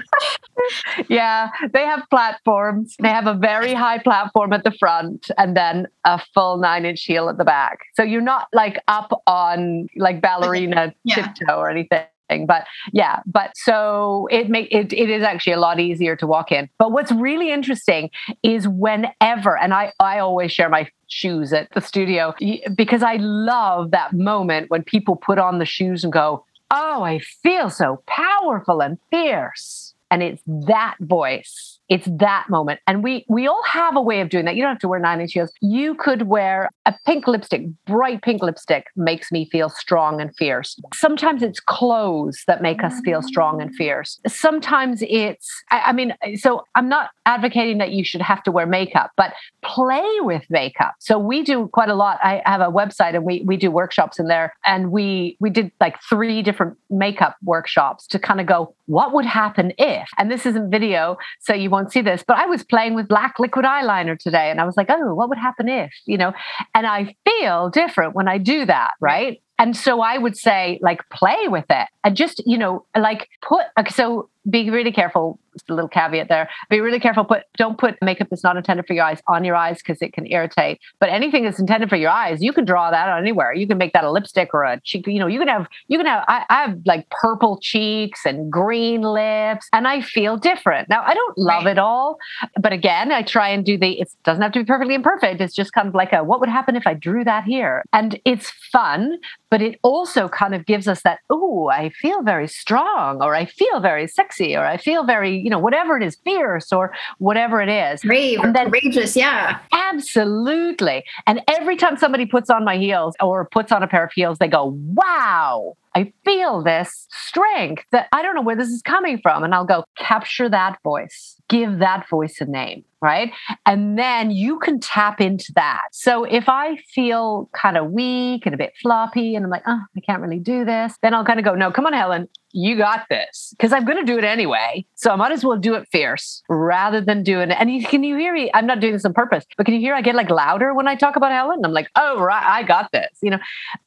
[1.10, 2.96] yeah, they have platforms.
[3.02, 7.04] They have a very high platform at the front and then a full nine inch
[7.04, 7.80] heel at the back.
[7.96, 11.16] So, you're not like up on like ballerina yeah.
[11.16, 12.06] tiptoe or anything
[12.48, 16.52] but yeah but so it make it, it is actually a lot easier to walk
[16.52, 16.70] in.
[16.78, 18.10] But what's really interesting
[18.42, 22.34] is whenever and i i always share my shoes at the studio
[22.76, 27.20] because i love that moment when people put on the shoes and go oh i
[27.20, 32.80] feel so powerful and fierce and it's that voice it's that moment.
[32.88, 34.56] And we we all have a way of doing that.
[34.56, 35.52] You don't have to wear nine inch heels.
[35.62, 40.80] You could wear a pink lipstick, bright pink lipstick makes me feel strong and fierce.
[40.94, 44.20] Sometimes it's clothes that make us feel strong and fierce.
[44.28, 48.66] Sometimes it's, I, I mean, so I'm not advocating that you should have to wear
[48.66, 50.96] makeup, but play with makeup.
[51.00, 52.18] So we do quite a lot.
[52.24, 54.54] I have a website and we we do workshops in there.
[54.66, 59.26] And we we did like three different makeup workshops to kind of go, what would
[59.26, 60.03] happen if?
[60.18, 63.40] And this isn't video, so you won't see this, but I was playing with black
[63.40, 66.34] liquid eyeliner today and I was like, oh, what would happen if, you know?
[66.74, 69.42] And I feel different when I do that, right?
[69.64, 73.64] And so I would say, like, play with it and just, you know, like put,
[73.90, 76.50] so be really careful a little caveat there.
[76.70, 77.24] Be really careful.
[77.24, 80.14] Put don't put makeup that's not intended for your eyes on your eyes because it
[80.14, 80.80] can irritate.
[81.00, 83.54] But anything that's intended for your eyes, you can draw that on anywhere.
[83.54, 85.08] You can make that a lipstick or a cheek.
[85.08, 86.26] You know, you can have you can have.
[86.28, 90.90] I, I have like purple cheeks and green lips, and I feel different.
[90.90, 91.72] Now I don't love right.
[91.72, 92.18] it all,
[92.60, 94.00] but again, I try and do the.
[94.00, 95.40] It doesn't have to be perfectly imperfect.
[95.40, 98.20] It's just kind of like a what would happen if I drew that here, and
[98.26, 99.20] it's fun.
[99.54, 101.20] But it also kind of gives us that.
[101.30, 105.50] Oh, I feel very strong, or I feel very sexy, or I feel very you
[105.52, 108.02] know, whatever it is, fierce or whatever it is.
[108.02, 109.60] Brave and then, courageous, yeah.
[109.72, 111.04] Absolutely.
[111.28, 114.40] And every time somebody puts on my heels or puts on a pair of heels,
[114.40, 119.20] they go, wow, I feel this strength that I don't know where this is coming
[119.22, 119.44] from.
[119.44, 123.32] And I'll go, capture that voice, give that voice a name, right?
[123.68, 125.84] And then you can tap into that.
[125.92, 129.80] So if I feel kind of weak and a bit floppy and I'm like, oh,
[129.96, 132.76] I can't really do this, then I'll kind of go, no, come on, Helen, you
[132.76, 133.54] got this.
[133.56, 134.84] Because I'm going to do it anyway.
[134.96, 137.58] So I might as well do it fierce rather than doing it.
[137.60, 138.50] And you, can you hear me?
[138.56, 140.88] I'm not doing this on purpose, but can you hear I get like louder when
[140.88, 141.60] I talk about Helen?
[141.64, 143.20] I'm like, oh, right, I got this.
[143.22, 143.40] You know,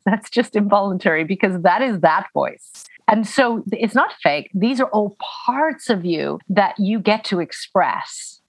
[0.04, 2.84] that's just involuntary because that is that voice.
[3.08, 4.50] And so it's not fake.
[4.54, 5.16] These are all
[5.46, 8.40] parts of you that you get to express.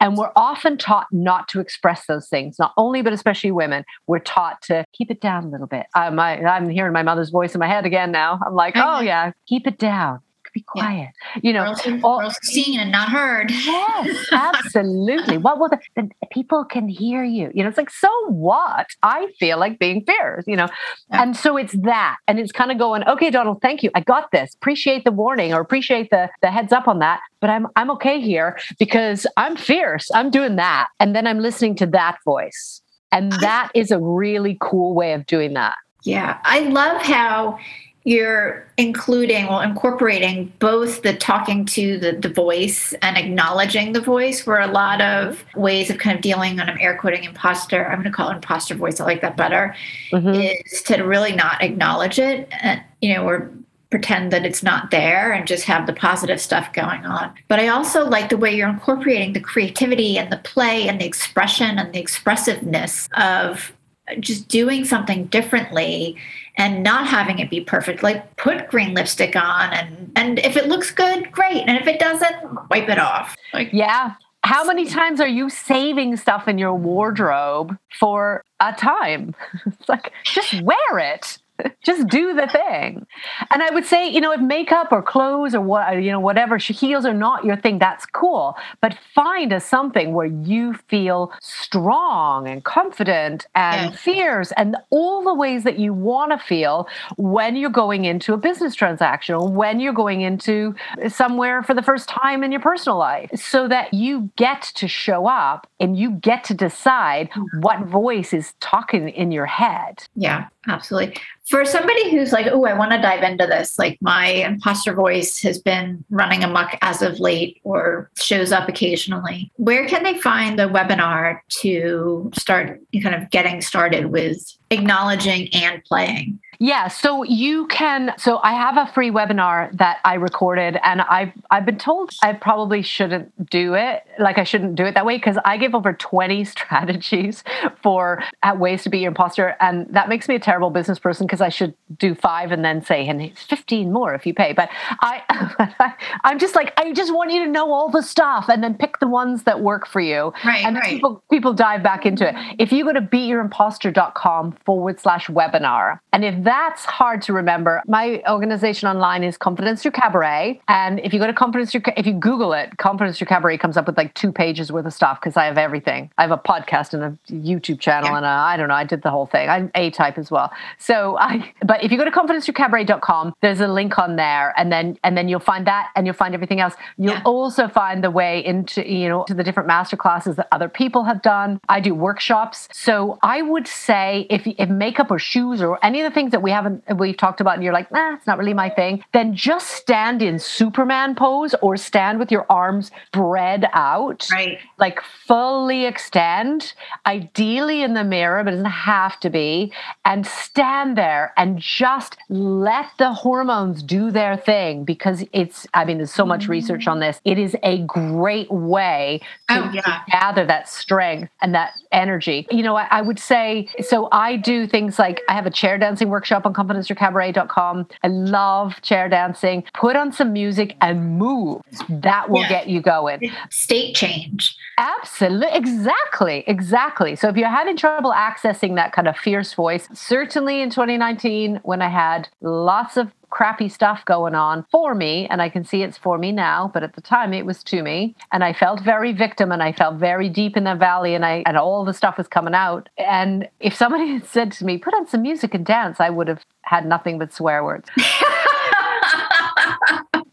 [0.00, 3.84] And we're often taught not to express those things, not only, but especially women.
[4.06, 5.86] We're taught to keep it down a little bit.
[5.94, 8.40] Uh, I'm, I, I'm hearing my mother's voice in my head again now.
[8.46, 10.20] I'm like, oh, yeah, keep it down
[10.56, 11.10] be quiet.
[11.34, 11.40] Yeah.
[11.42, 13.50] You know, or else, seen and not heard.
[13.50, 15.36] Yes, absolutely.
[15.36, 17.50] what will the, the, people can hear you?
[17.54, 18.86] You know, it's like, so what?
[19.02, 20.68] I feel like being fierce, you know?
[21.10, 21.22] Yeah.
[21.22, 22.16] And so it's that.
[22.26, 23.90] And it's kind of going, okay, Donald, thank you.
[23.94, 24.54] I got this.
[24.54, 27.20] Appreciate the warning or appreciate the the heads up on that.
[27.40, 30.10] But I'm I'm okay here because I'm fierce.
[30.14, 30.88] I'm doing that.
[30.98, 32.80] And then I'm listening to that voice.
[33.12, 35.76] And that is a really cool way of doing that.
[36.02, 36.38] Yeah.
[36.44, 37.58] I love how
[38.06, 44.46] you're including well incorporating both the talking to the, the voice and acknowledging the voice
[44.46, 47.94] where a lot of ways of kind of dealing on an air quoting imposter i'm
[47.94, 49.74] going to call it imposter voice i like that better
[50.12, 50.34] mm-hmm.
[50.34, 53.50] is to really not acknowledge it and, you know or
[53.90, 57.32] pretend that it's not there and just have the positive stuff going on.
[57.46, 61.06] But I also like the way you're incorporating the creativity and the play and the
[61.06, 63.72] expression and the expressiveness of
[64.20, 66.16] just doing something differently
[66.56, 68.02] and not having it be perfect.
[68.02, 71.64] Like put green lipstick on and and if it looks good great.
[71.66, 73.36] And if it doesn't wipe it off.
[73.52, 74.14] Like yeah.
[74.44, 79.34] How many times are you saving stuff in your wardrobe for a time?
[79.66, 81.38] It's like just wear it
[81.84, 83.06] just do the thing.
[83.52, 86.56] And I would say, you know, if makeup or clothes or what, you know, whatever,
[86.56, 88.56] heels are not your thing, that's cool.
[88.80, 93.96] But find a something where you feel strong and confident and yeah.
[93.96, 98.36] fierce and all the ways that you want to feel when you're going into a
[98.36, 102.60] business transaction or when you're going into uh, somewhere for the first time in your
[102.60, 107.28] personal life so that you get to show up and you get to decide
[107.60, 110.04] what voice is talking in your head.
[110.14, 110.48] Yeah.
[110.68, 111.16] Absolutely.
[111.48, 115.40] For somebody who's like, oh, I want to dive into this, like my imposter voice
[115.42, 120.58] has been running amok as of late or shows up occasionally, where can they find
[120.58, 126.40] the webinar to start kind of getting started with acknowledging and playing?
[126.58, 128.14] Yeah, so you can.
[128.18, 132.32] So I have a free webinar that I recorded, and I've I've been told I
[132.32, 134.04] probably shouldn't do it.
[134.18, 137.44] Like I shouldn't do it that way because I give over twenty strategies
[137.82, 141.26] for uh, ways to be your imposter, and that makes me a terrible business person
[141.26, 144.52] because I should do five and then say and it's fifteen more if you pay.
[144.52, 145.94] But I,
[146.24, 148.98] I'm just like I just want you to know all the stuff and then pick
[148.98, 150.32] the ones that work for you.
[150.44, 150.84] Right, and right.
[150.84, 152.34] people people dive back into it.
[152.58, 157.82] If you go to beatyourimposter.com forward slash webinar, and if that's hard to remember.
[157.88, 160.60] My organization online is Confidence Through Cabaret.
[160.68, 163.76] And if you go to Confidence Through, if you Google it, Confidence Through Cabaret comes
[163.76, 166.08] up with like two pages worth of stuff because I have everything.
[166.18, 168.18] I have a podcast and a YouTube channel yeah.
[168.18, 169.48] and I don't know, I did the whole thing.
[169.48, 170.52] I'm A type as well.
[170.78, 174.98] So I, but if you go to confidencethroughcabaret.com, there's a link on there and then,
[175.02, 176.74] and then you'll find that and you'll find everything else.
[176.96, 177.22] You'll yeah.
[177.24, 181.02] also find the way into, you know, to the different master classes that other people
[181.02, 181.60] have done.
[181.68, 182.68] I do workshops.
[182.72, 186.42] So I would say if, if makeup or shoes or any of the things that
[186.42, 189.34] we haven't we've talked about and you're like nah it's not really my thing then
[189.34, 194.28] just stand in superman pose or stand with your arms spread out.
[194.30, 194.58] Right.
[194.78, 196.74] Like fully extend
[197.06, 199.72] ideally in the mirror but it doesn't have to be
[200.04, 205.96] and stand there and just let the hormones do their thing because it's i mean
[205.96, 207.20] there's so much research on this.
[207.24, 209.80] It is a great way to, oh, yeah.
[209.82, 212.46] to gather that strength and that energy.
[212.50, 215.78] You know I, I would say so i do things like I have a chair
[215.78, 217.86] dancing workshop on confidencethroughcabaret.com.
[218.02, 219.64] I love chair dancing.
[219.74, 221.62] Put on some music and move.
[221.88, 222.48] That will yeah.
[222.48, 223.30] get you going.
[223.50, 224.56] State change.
[224.78, 225.56] Absolutely.
[225.56, 226.44] Exactly.
[226.46, 227.16] Exactly.
[227.16, 231.82] So if you're having trouble accessing that kind of fierce voice, certainly in 2019, when
[231.82, 235.98] I had lots of crappy stuff going on for me and i can see it's
[235.98, 239.12] for me now but at the time it was to me and i felt very
[239.12, 242.18] victim and i felt very deep in the valley and i and all the stuff
[242.18, 242.88] was coming out.
[242.98, 246.28] And if somebody had said to me put on some music and dance i would
[246.28, 247.88] have had nothing but swear words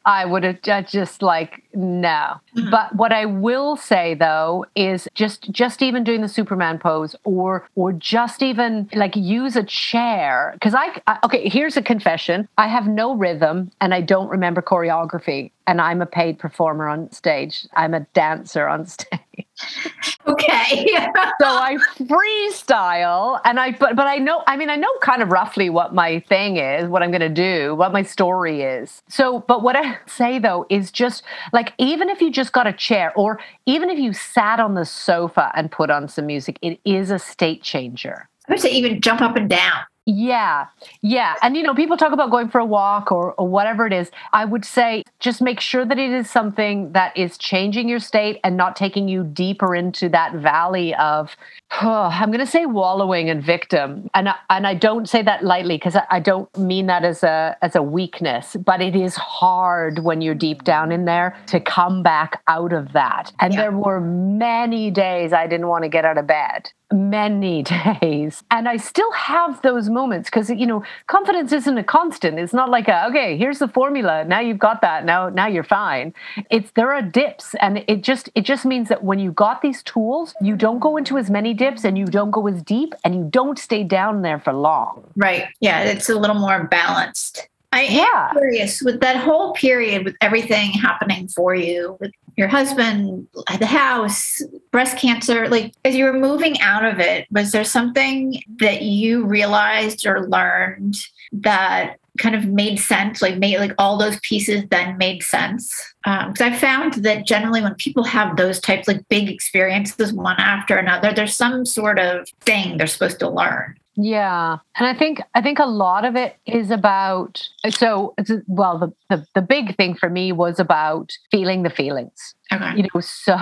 [0.06, 2.40] I would have just like no.
[2.56, 2.70] Mm-hmm.
[2.70, 7.68] But what I will say though is just just even doing the Superman pose or
[7.76, 12.68] or just even like use a chair because I, I okay here's a confession I
[12.68, 17.68] have no rhythm and I don't remember choreography and I'm a paid performer on stage.
[17.74, 19.43] I'm a dancer on stage.
[20.26, 20.88] Okay.
[21.42, 25.32] so I freestyle and I but but I know I mean I know kind of
[25.32, 29.02] roughly what my thing is, what I'm going to do, what my story is.
[29.10, 32.74] So but what I say though is just like even if you just got a
[32.74, 36.80] chair or even if you sat on the sofa and put on some music, it
[36.86, 38.30] is a state changer.
[38.48, 39.82] I would say even jump up and down.
[40.06, 40.66] Yeah.
[41.02, 41.36] Yeah.
[41.42, 44.12] And, you know, people talk about going for a walk or, or whatever it is.
[44.34, 48.40] I would say just make sure that it is something that is changing your state
[48.44, 51.38] and not taking you deeper into that valley of,
[51.82, 54.10] oh, I'm going to say wallowing and victim.
[54.14, 57.24] And, I, and I don't say that lightly because I, I don't mean that as
[57.24, 61.60] a, as a weakness, but it is hard when you're deep down in there to
[61.60, 63.32] come back out of that.
[63.40, 63.62] And yeah.
[63.62, 67.64] there were many days I didn't want to get out of bed many
[68.02, 68.44] days.
[68.52, 72.40] And I still have those moments because, you know, confidence isn't a constant.
[72.40, 74.24] It's not like a, okay, here's the formula.
[74.26, 75.04] Now you've got that.
[75.06, 76.14] Now, now you're fine.
[76.50, 77.56] It's, there are dips.
[77.60, 80.98] And it just, it just means that when you got these tools, you don't go
[80.98, 84.22] into as many dips and you don't go as deep and you don't stay down
[84.22, 85.04] there for long.
[85.16, 85.46] Right.
[85.60, 85.84] Yeah.
[85.84, 87.48] It's a little more balanced.
[87.72, 93.28] I am curious with that whole period, with everything happening for you, with your husband,
[93.60, 94.42] the house,
[94.72, 99.26] breast cancer, like as you were moving out of it, was there something that you
[99.26, 100.96] realized or learned
[101.32, 105.74] that kind of made sense, like made like all those pieces then made sense?
[106.04, 110.40] Because um, I found that generally when people have those types like big experiences one
[110.40, 113.78] after another, there's some sort of thing they're supposed to learn.
[113.96, 114.58] Yeah.
[114.78, 118.16] And I think I think a lot of it is about so
[118.48, 122.36] well the, the the big thing for me was about feeling the feelings.
[122.52, 122.78] Okay.
[122.78, 123.38] You know, so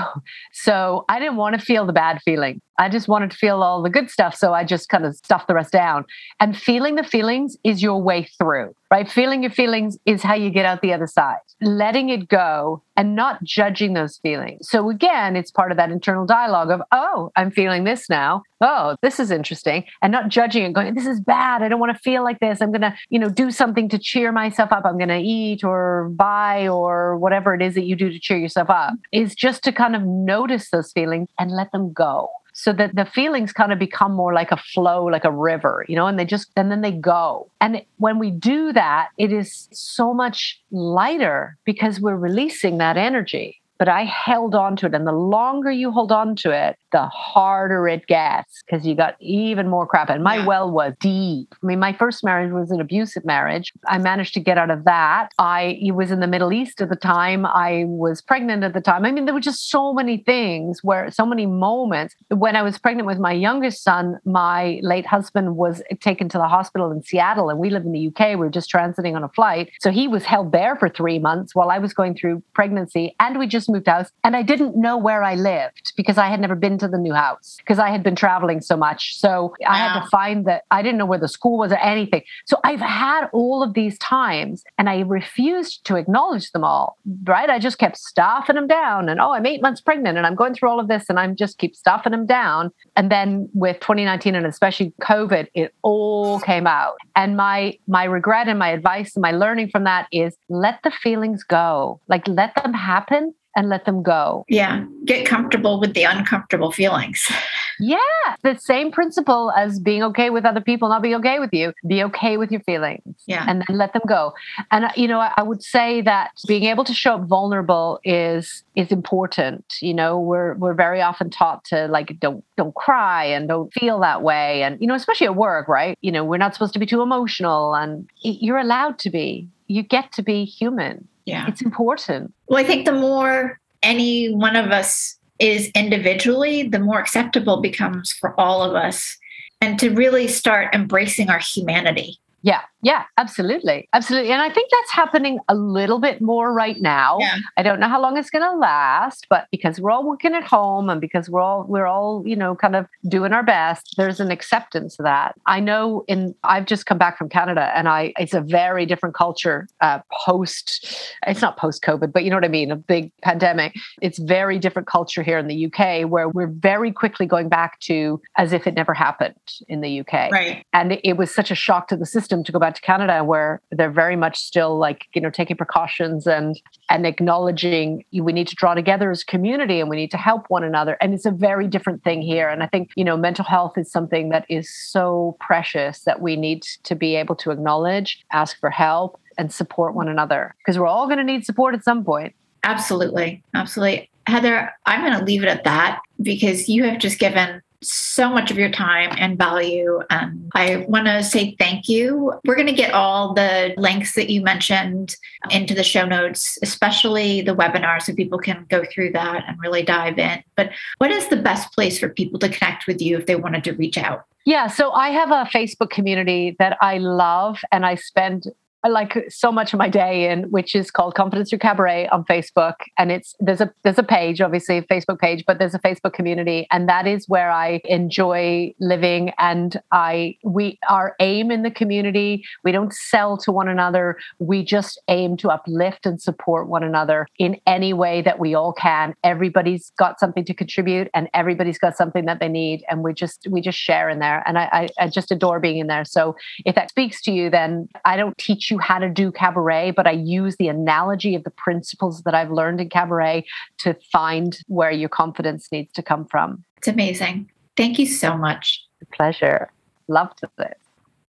[0.53, 2.61] so I didn't want to feel the bad feeling.
[2.81, 4.35] I just wanted to feel all the good stuff.
[4.35, 6.03] So I just kind of stuffed the rest down.
[6.39, 9.07] And feeling the feelings is your way through, right?
[9.09, 11.37] Feeling your feelings is how you get out the other side.
[11.61, 14.67] Letting it go and not judging those feelings.
[14.69, 18.41] So again, it's part of that internal dialogue of, oh, I'm feeling this now.
[18.61, 19.83] Oh, this is interesting.
[20.01, 21.61] And not judging and going, this is bad.
[21.61, 22.61] I don't want to feel like this.
[22.61, 24.85] I'm gonna, you know, do something to cheer myself up.
[24.85, 28.69] I'm gonna eat or buy or whatever it is that you do to cheer yourself
[28.69, 28.93] up.
[29.11, 33.05] Is just to kind of notice those feelings and let them go so that the
[33.05, 36.25] feelings kind of become more like a flow, like a river, you know, and they
[36.25, 37.49] just, and then they go.
[37.61, 43.61] And when we do that, it is so much lighter because we're releasing that energy
[43.81, 44.93] but I held on to it.
[44.93, 49.15] And the longer you hold on to it, the harder it gets because you got
[49.19, 50.09] even more crap.
[50.09, 50.45] And my yeah.
[50.45, 51.53] well was deep.
[51.61, 53.71] I mean, my first marriage was an abusive marriage.
[53.87, 55.29] I managed to get out of that.
[55.39, 57.45] I was in the Middle East at the time.
[57.45, 59.05] I was pregnant at the time.
[59.05, 62.15] I mean, there were just so many things where so many moments.
[62.29, 66.47] When I was pregnant with my youngest son, my late husband was taken to the
[66.47, 68.29] hospital in Seattle, and we live in the UK.
[68.31, 69.71] We were just transiting on a flight.
[69.79, 73.15] So he was held there for three months while I was going through pregnancy.
[73.19, 76.39] And we just moved house and I didn't know where I lived because I had
[76.39, 79.17] never been to the new house because I had been traveling so much.
[79.17, 79.67] So wow.
[79.67, 82.23] I had to find that I didn't know where the school was or anything.
[82.45, 87.49] So I've had all of these times and I refused to acknowledge them all, right?
[87.49, 90.53] I just kept stuffing them down and oh, I'm eight months pregnant and I'm going
[90.53, 92.71] through all of this and I'm just keep stuffing them down.
[92.95, 96.95] And then with 2019 and especially COVID, it all came out.
[97.15, 100.91] And my my regret and my advice and my learning from that is let the
[100.91, 102.01] feelings go.
[102.07, 104.45] Like let them happen and let them go.
[104.47, 104.85] Yeah.
[105.05, 107.29] Get comfortable with the uncomfortable feelings.
[107.81, 107.97] Yeah.
[108.43, 111.73] The same principle as being okay with other people not being okay with you.
[111.87, 113.01] Be okay with your feelings.
[113.25, 113.43] Yeah.
[113.47, 114.33] And then let them go.
[114.69, 118.63] And uh, you know, I would say that being able to show up vulnerable is
[118.75, 119.65] is important.
[119.81, 123.99] You know, we're we're very often taught to like don't don't cry and don't feel
[124.01, 124.61] that way.
[124.61, 125.97] And you know, especially at work, right?
[126.01, 129.49] You know, we're not supposed to be too emotional and you're allowed to be.
[129.67, 131.45] You get to be human yeah.
[131.47, 132.33] It's important.
[132.47, 138.11] Well, I think the more any one of us is individually, the more acceptable becomes
[138.11, 139.17] for all of us.
[139.59, 142.19] And to really start embracing our humanity.
[142.43, 143.87] Yeah, yeah, absolutely.
[143.93, 144.31] Absolutely.
[144.31, 147.17] And I think that's happening a little bit more right now.
[147.19, 147.37] Yeah.
[147.55, 150.43] I don't know how long it's going to last, but because we're all working at
[150.43, 154.19] home and because we're all we're all, you know, kind of doing our best, there's
[154.19, 155.35] an acceptance of that.
[155.45, 159.13] I know in I've just come back from Canada and I it's a very different
[159.13, 163.11] culture uh, post it's not post COVID, but you know what I mean, a big
[163.21, 163.75] pandemic.
[164.01, 168.19] It's very different culture here in the UK where we're very quickly going back to
[168.37, 169.35] as if it never happened
[169.67, 170.31] in the UK.
[170.31, 170.65] Right.
[170.73, 173.23] And it, it was such a shock to the system to go back to Canada
[173.23, 176.59] where they're very much still like, you know, taking precautions and
[176.89, 180.49] and acknowledging we need to draw together as a community and we need to help
[180.49, 180.97] one another.
[181.01, 182.49] And it's a very different thing here.
[182.49, 186.35] And I think, you know, mental health is something that is so precious that we
[186.35, 190.87] need to be able to acknowledge, ask for help, and support one another because we're
[190.87, 192.33] all going to need support at some point.
[192.63, 193.43] Absolutely.
[193.53, 194.09] Absolutely.
[194.27, 198.51] Heather, I'm going to leave it at that because you have just given so much
[198.51, 200.01] of your time and value.
[200.09, 202.33] And I want to say thank you.
[202.45, 205.15] We're going to get all the links that you mentioned
[205.49, 209.83] into the show notes, especially the webinar, so people can go through that and really
[209.83, 210.43] dive in.
[210.55, 213.63] But what is the best place for people to connect with you if they wanted
[213.65, 214.25] to reach out?
[214.45, 218.45] Yeah, so I have a Facebook community that I love and I spend
[218.89, 222.75] like so much of my day in, which is called Confidence Through Cabaret on Facebook.
[222.97, 226.13] And it's there's a there's a page, obviously a Facebook page, but there's a Facebook
[226.13, 229.31] community, and that is where I enjoy living.
[229.37, 234.17] And I we our aim in the community, we don't sell to one another.
[234.39, 238.73] We just aim to uplift and support one another in any way that we all
[238.73, 239.13] can.
[239.23, 243.47] Everybody's got something to contribute, and everybody's got something that they need, and we just
[243.49, 244.43] we just share in there.
[244.47, 246.05] And I, I, I just adore being in there.
[246.05, 249.91] So if that speaks to you, then I don't teach you how to do cabaret,
[249.91, 253.45] but I use the analogy of the principles that I've learned in cabaret
[253.79, 256.63] to find where your confidence needs to come from.
[256.77, 257.51] It's amazing.
[257.77, 258.83] Thank you so much.
[259.13, 259.71] pleasure.
[260.07, 260.77] Loved it.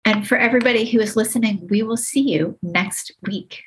[0.05, 3.63] And for everybody who is listening, we will see you next week.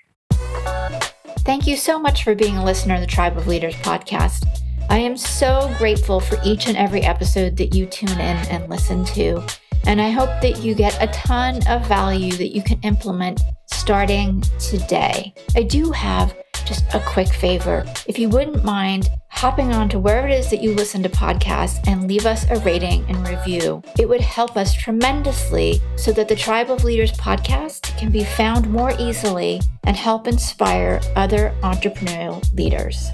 [1.40, 4.61] Thank you so much for being a listener of the Tribe of Leaders podcast.
[4.92, 9.06] I am so grateful for each and every episode that you tune in and listen
[9.06, 9.42] to.
[9.86, 14.44] And I hope that you get a ton of value that you can implement starting
[14.60, 15.34] today.
[15.56, 16.36] I do have
[16.66, 17.86] just a quick favor.
[18.06, 21.80] If you wouldn't mind hopping on to wherever it is that you listen to podcasts
[21.88, 26.36] and leave us a rating and review, it would help us tremendously so that the
[26.36, 33.10] Tribe of Leaders podcast can be found more easily and help inspire other entrepreneurial leaders.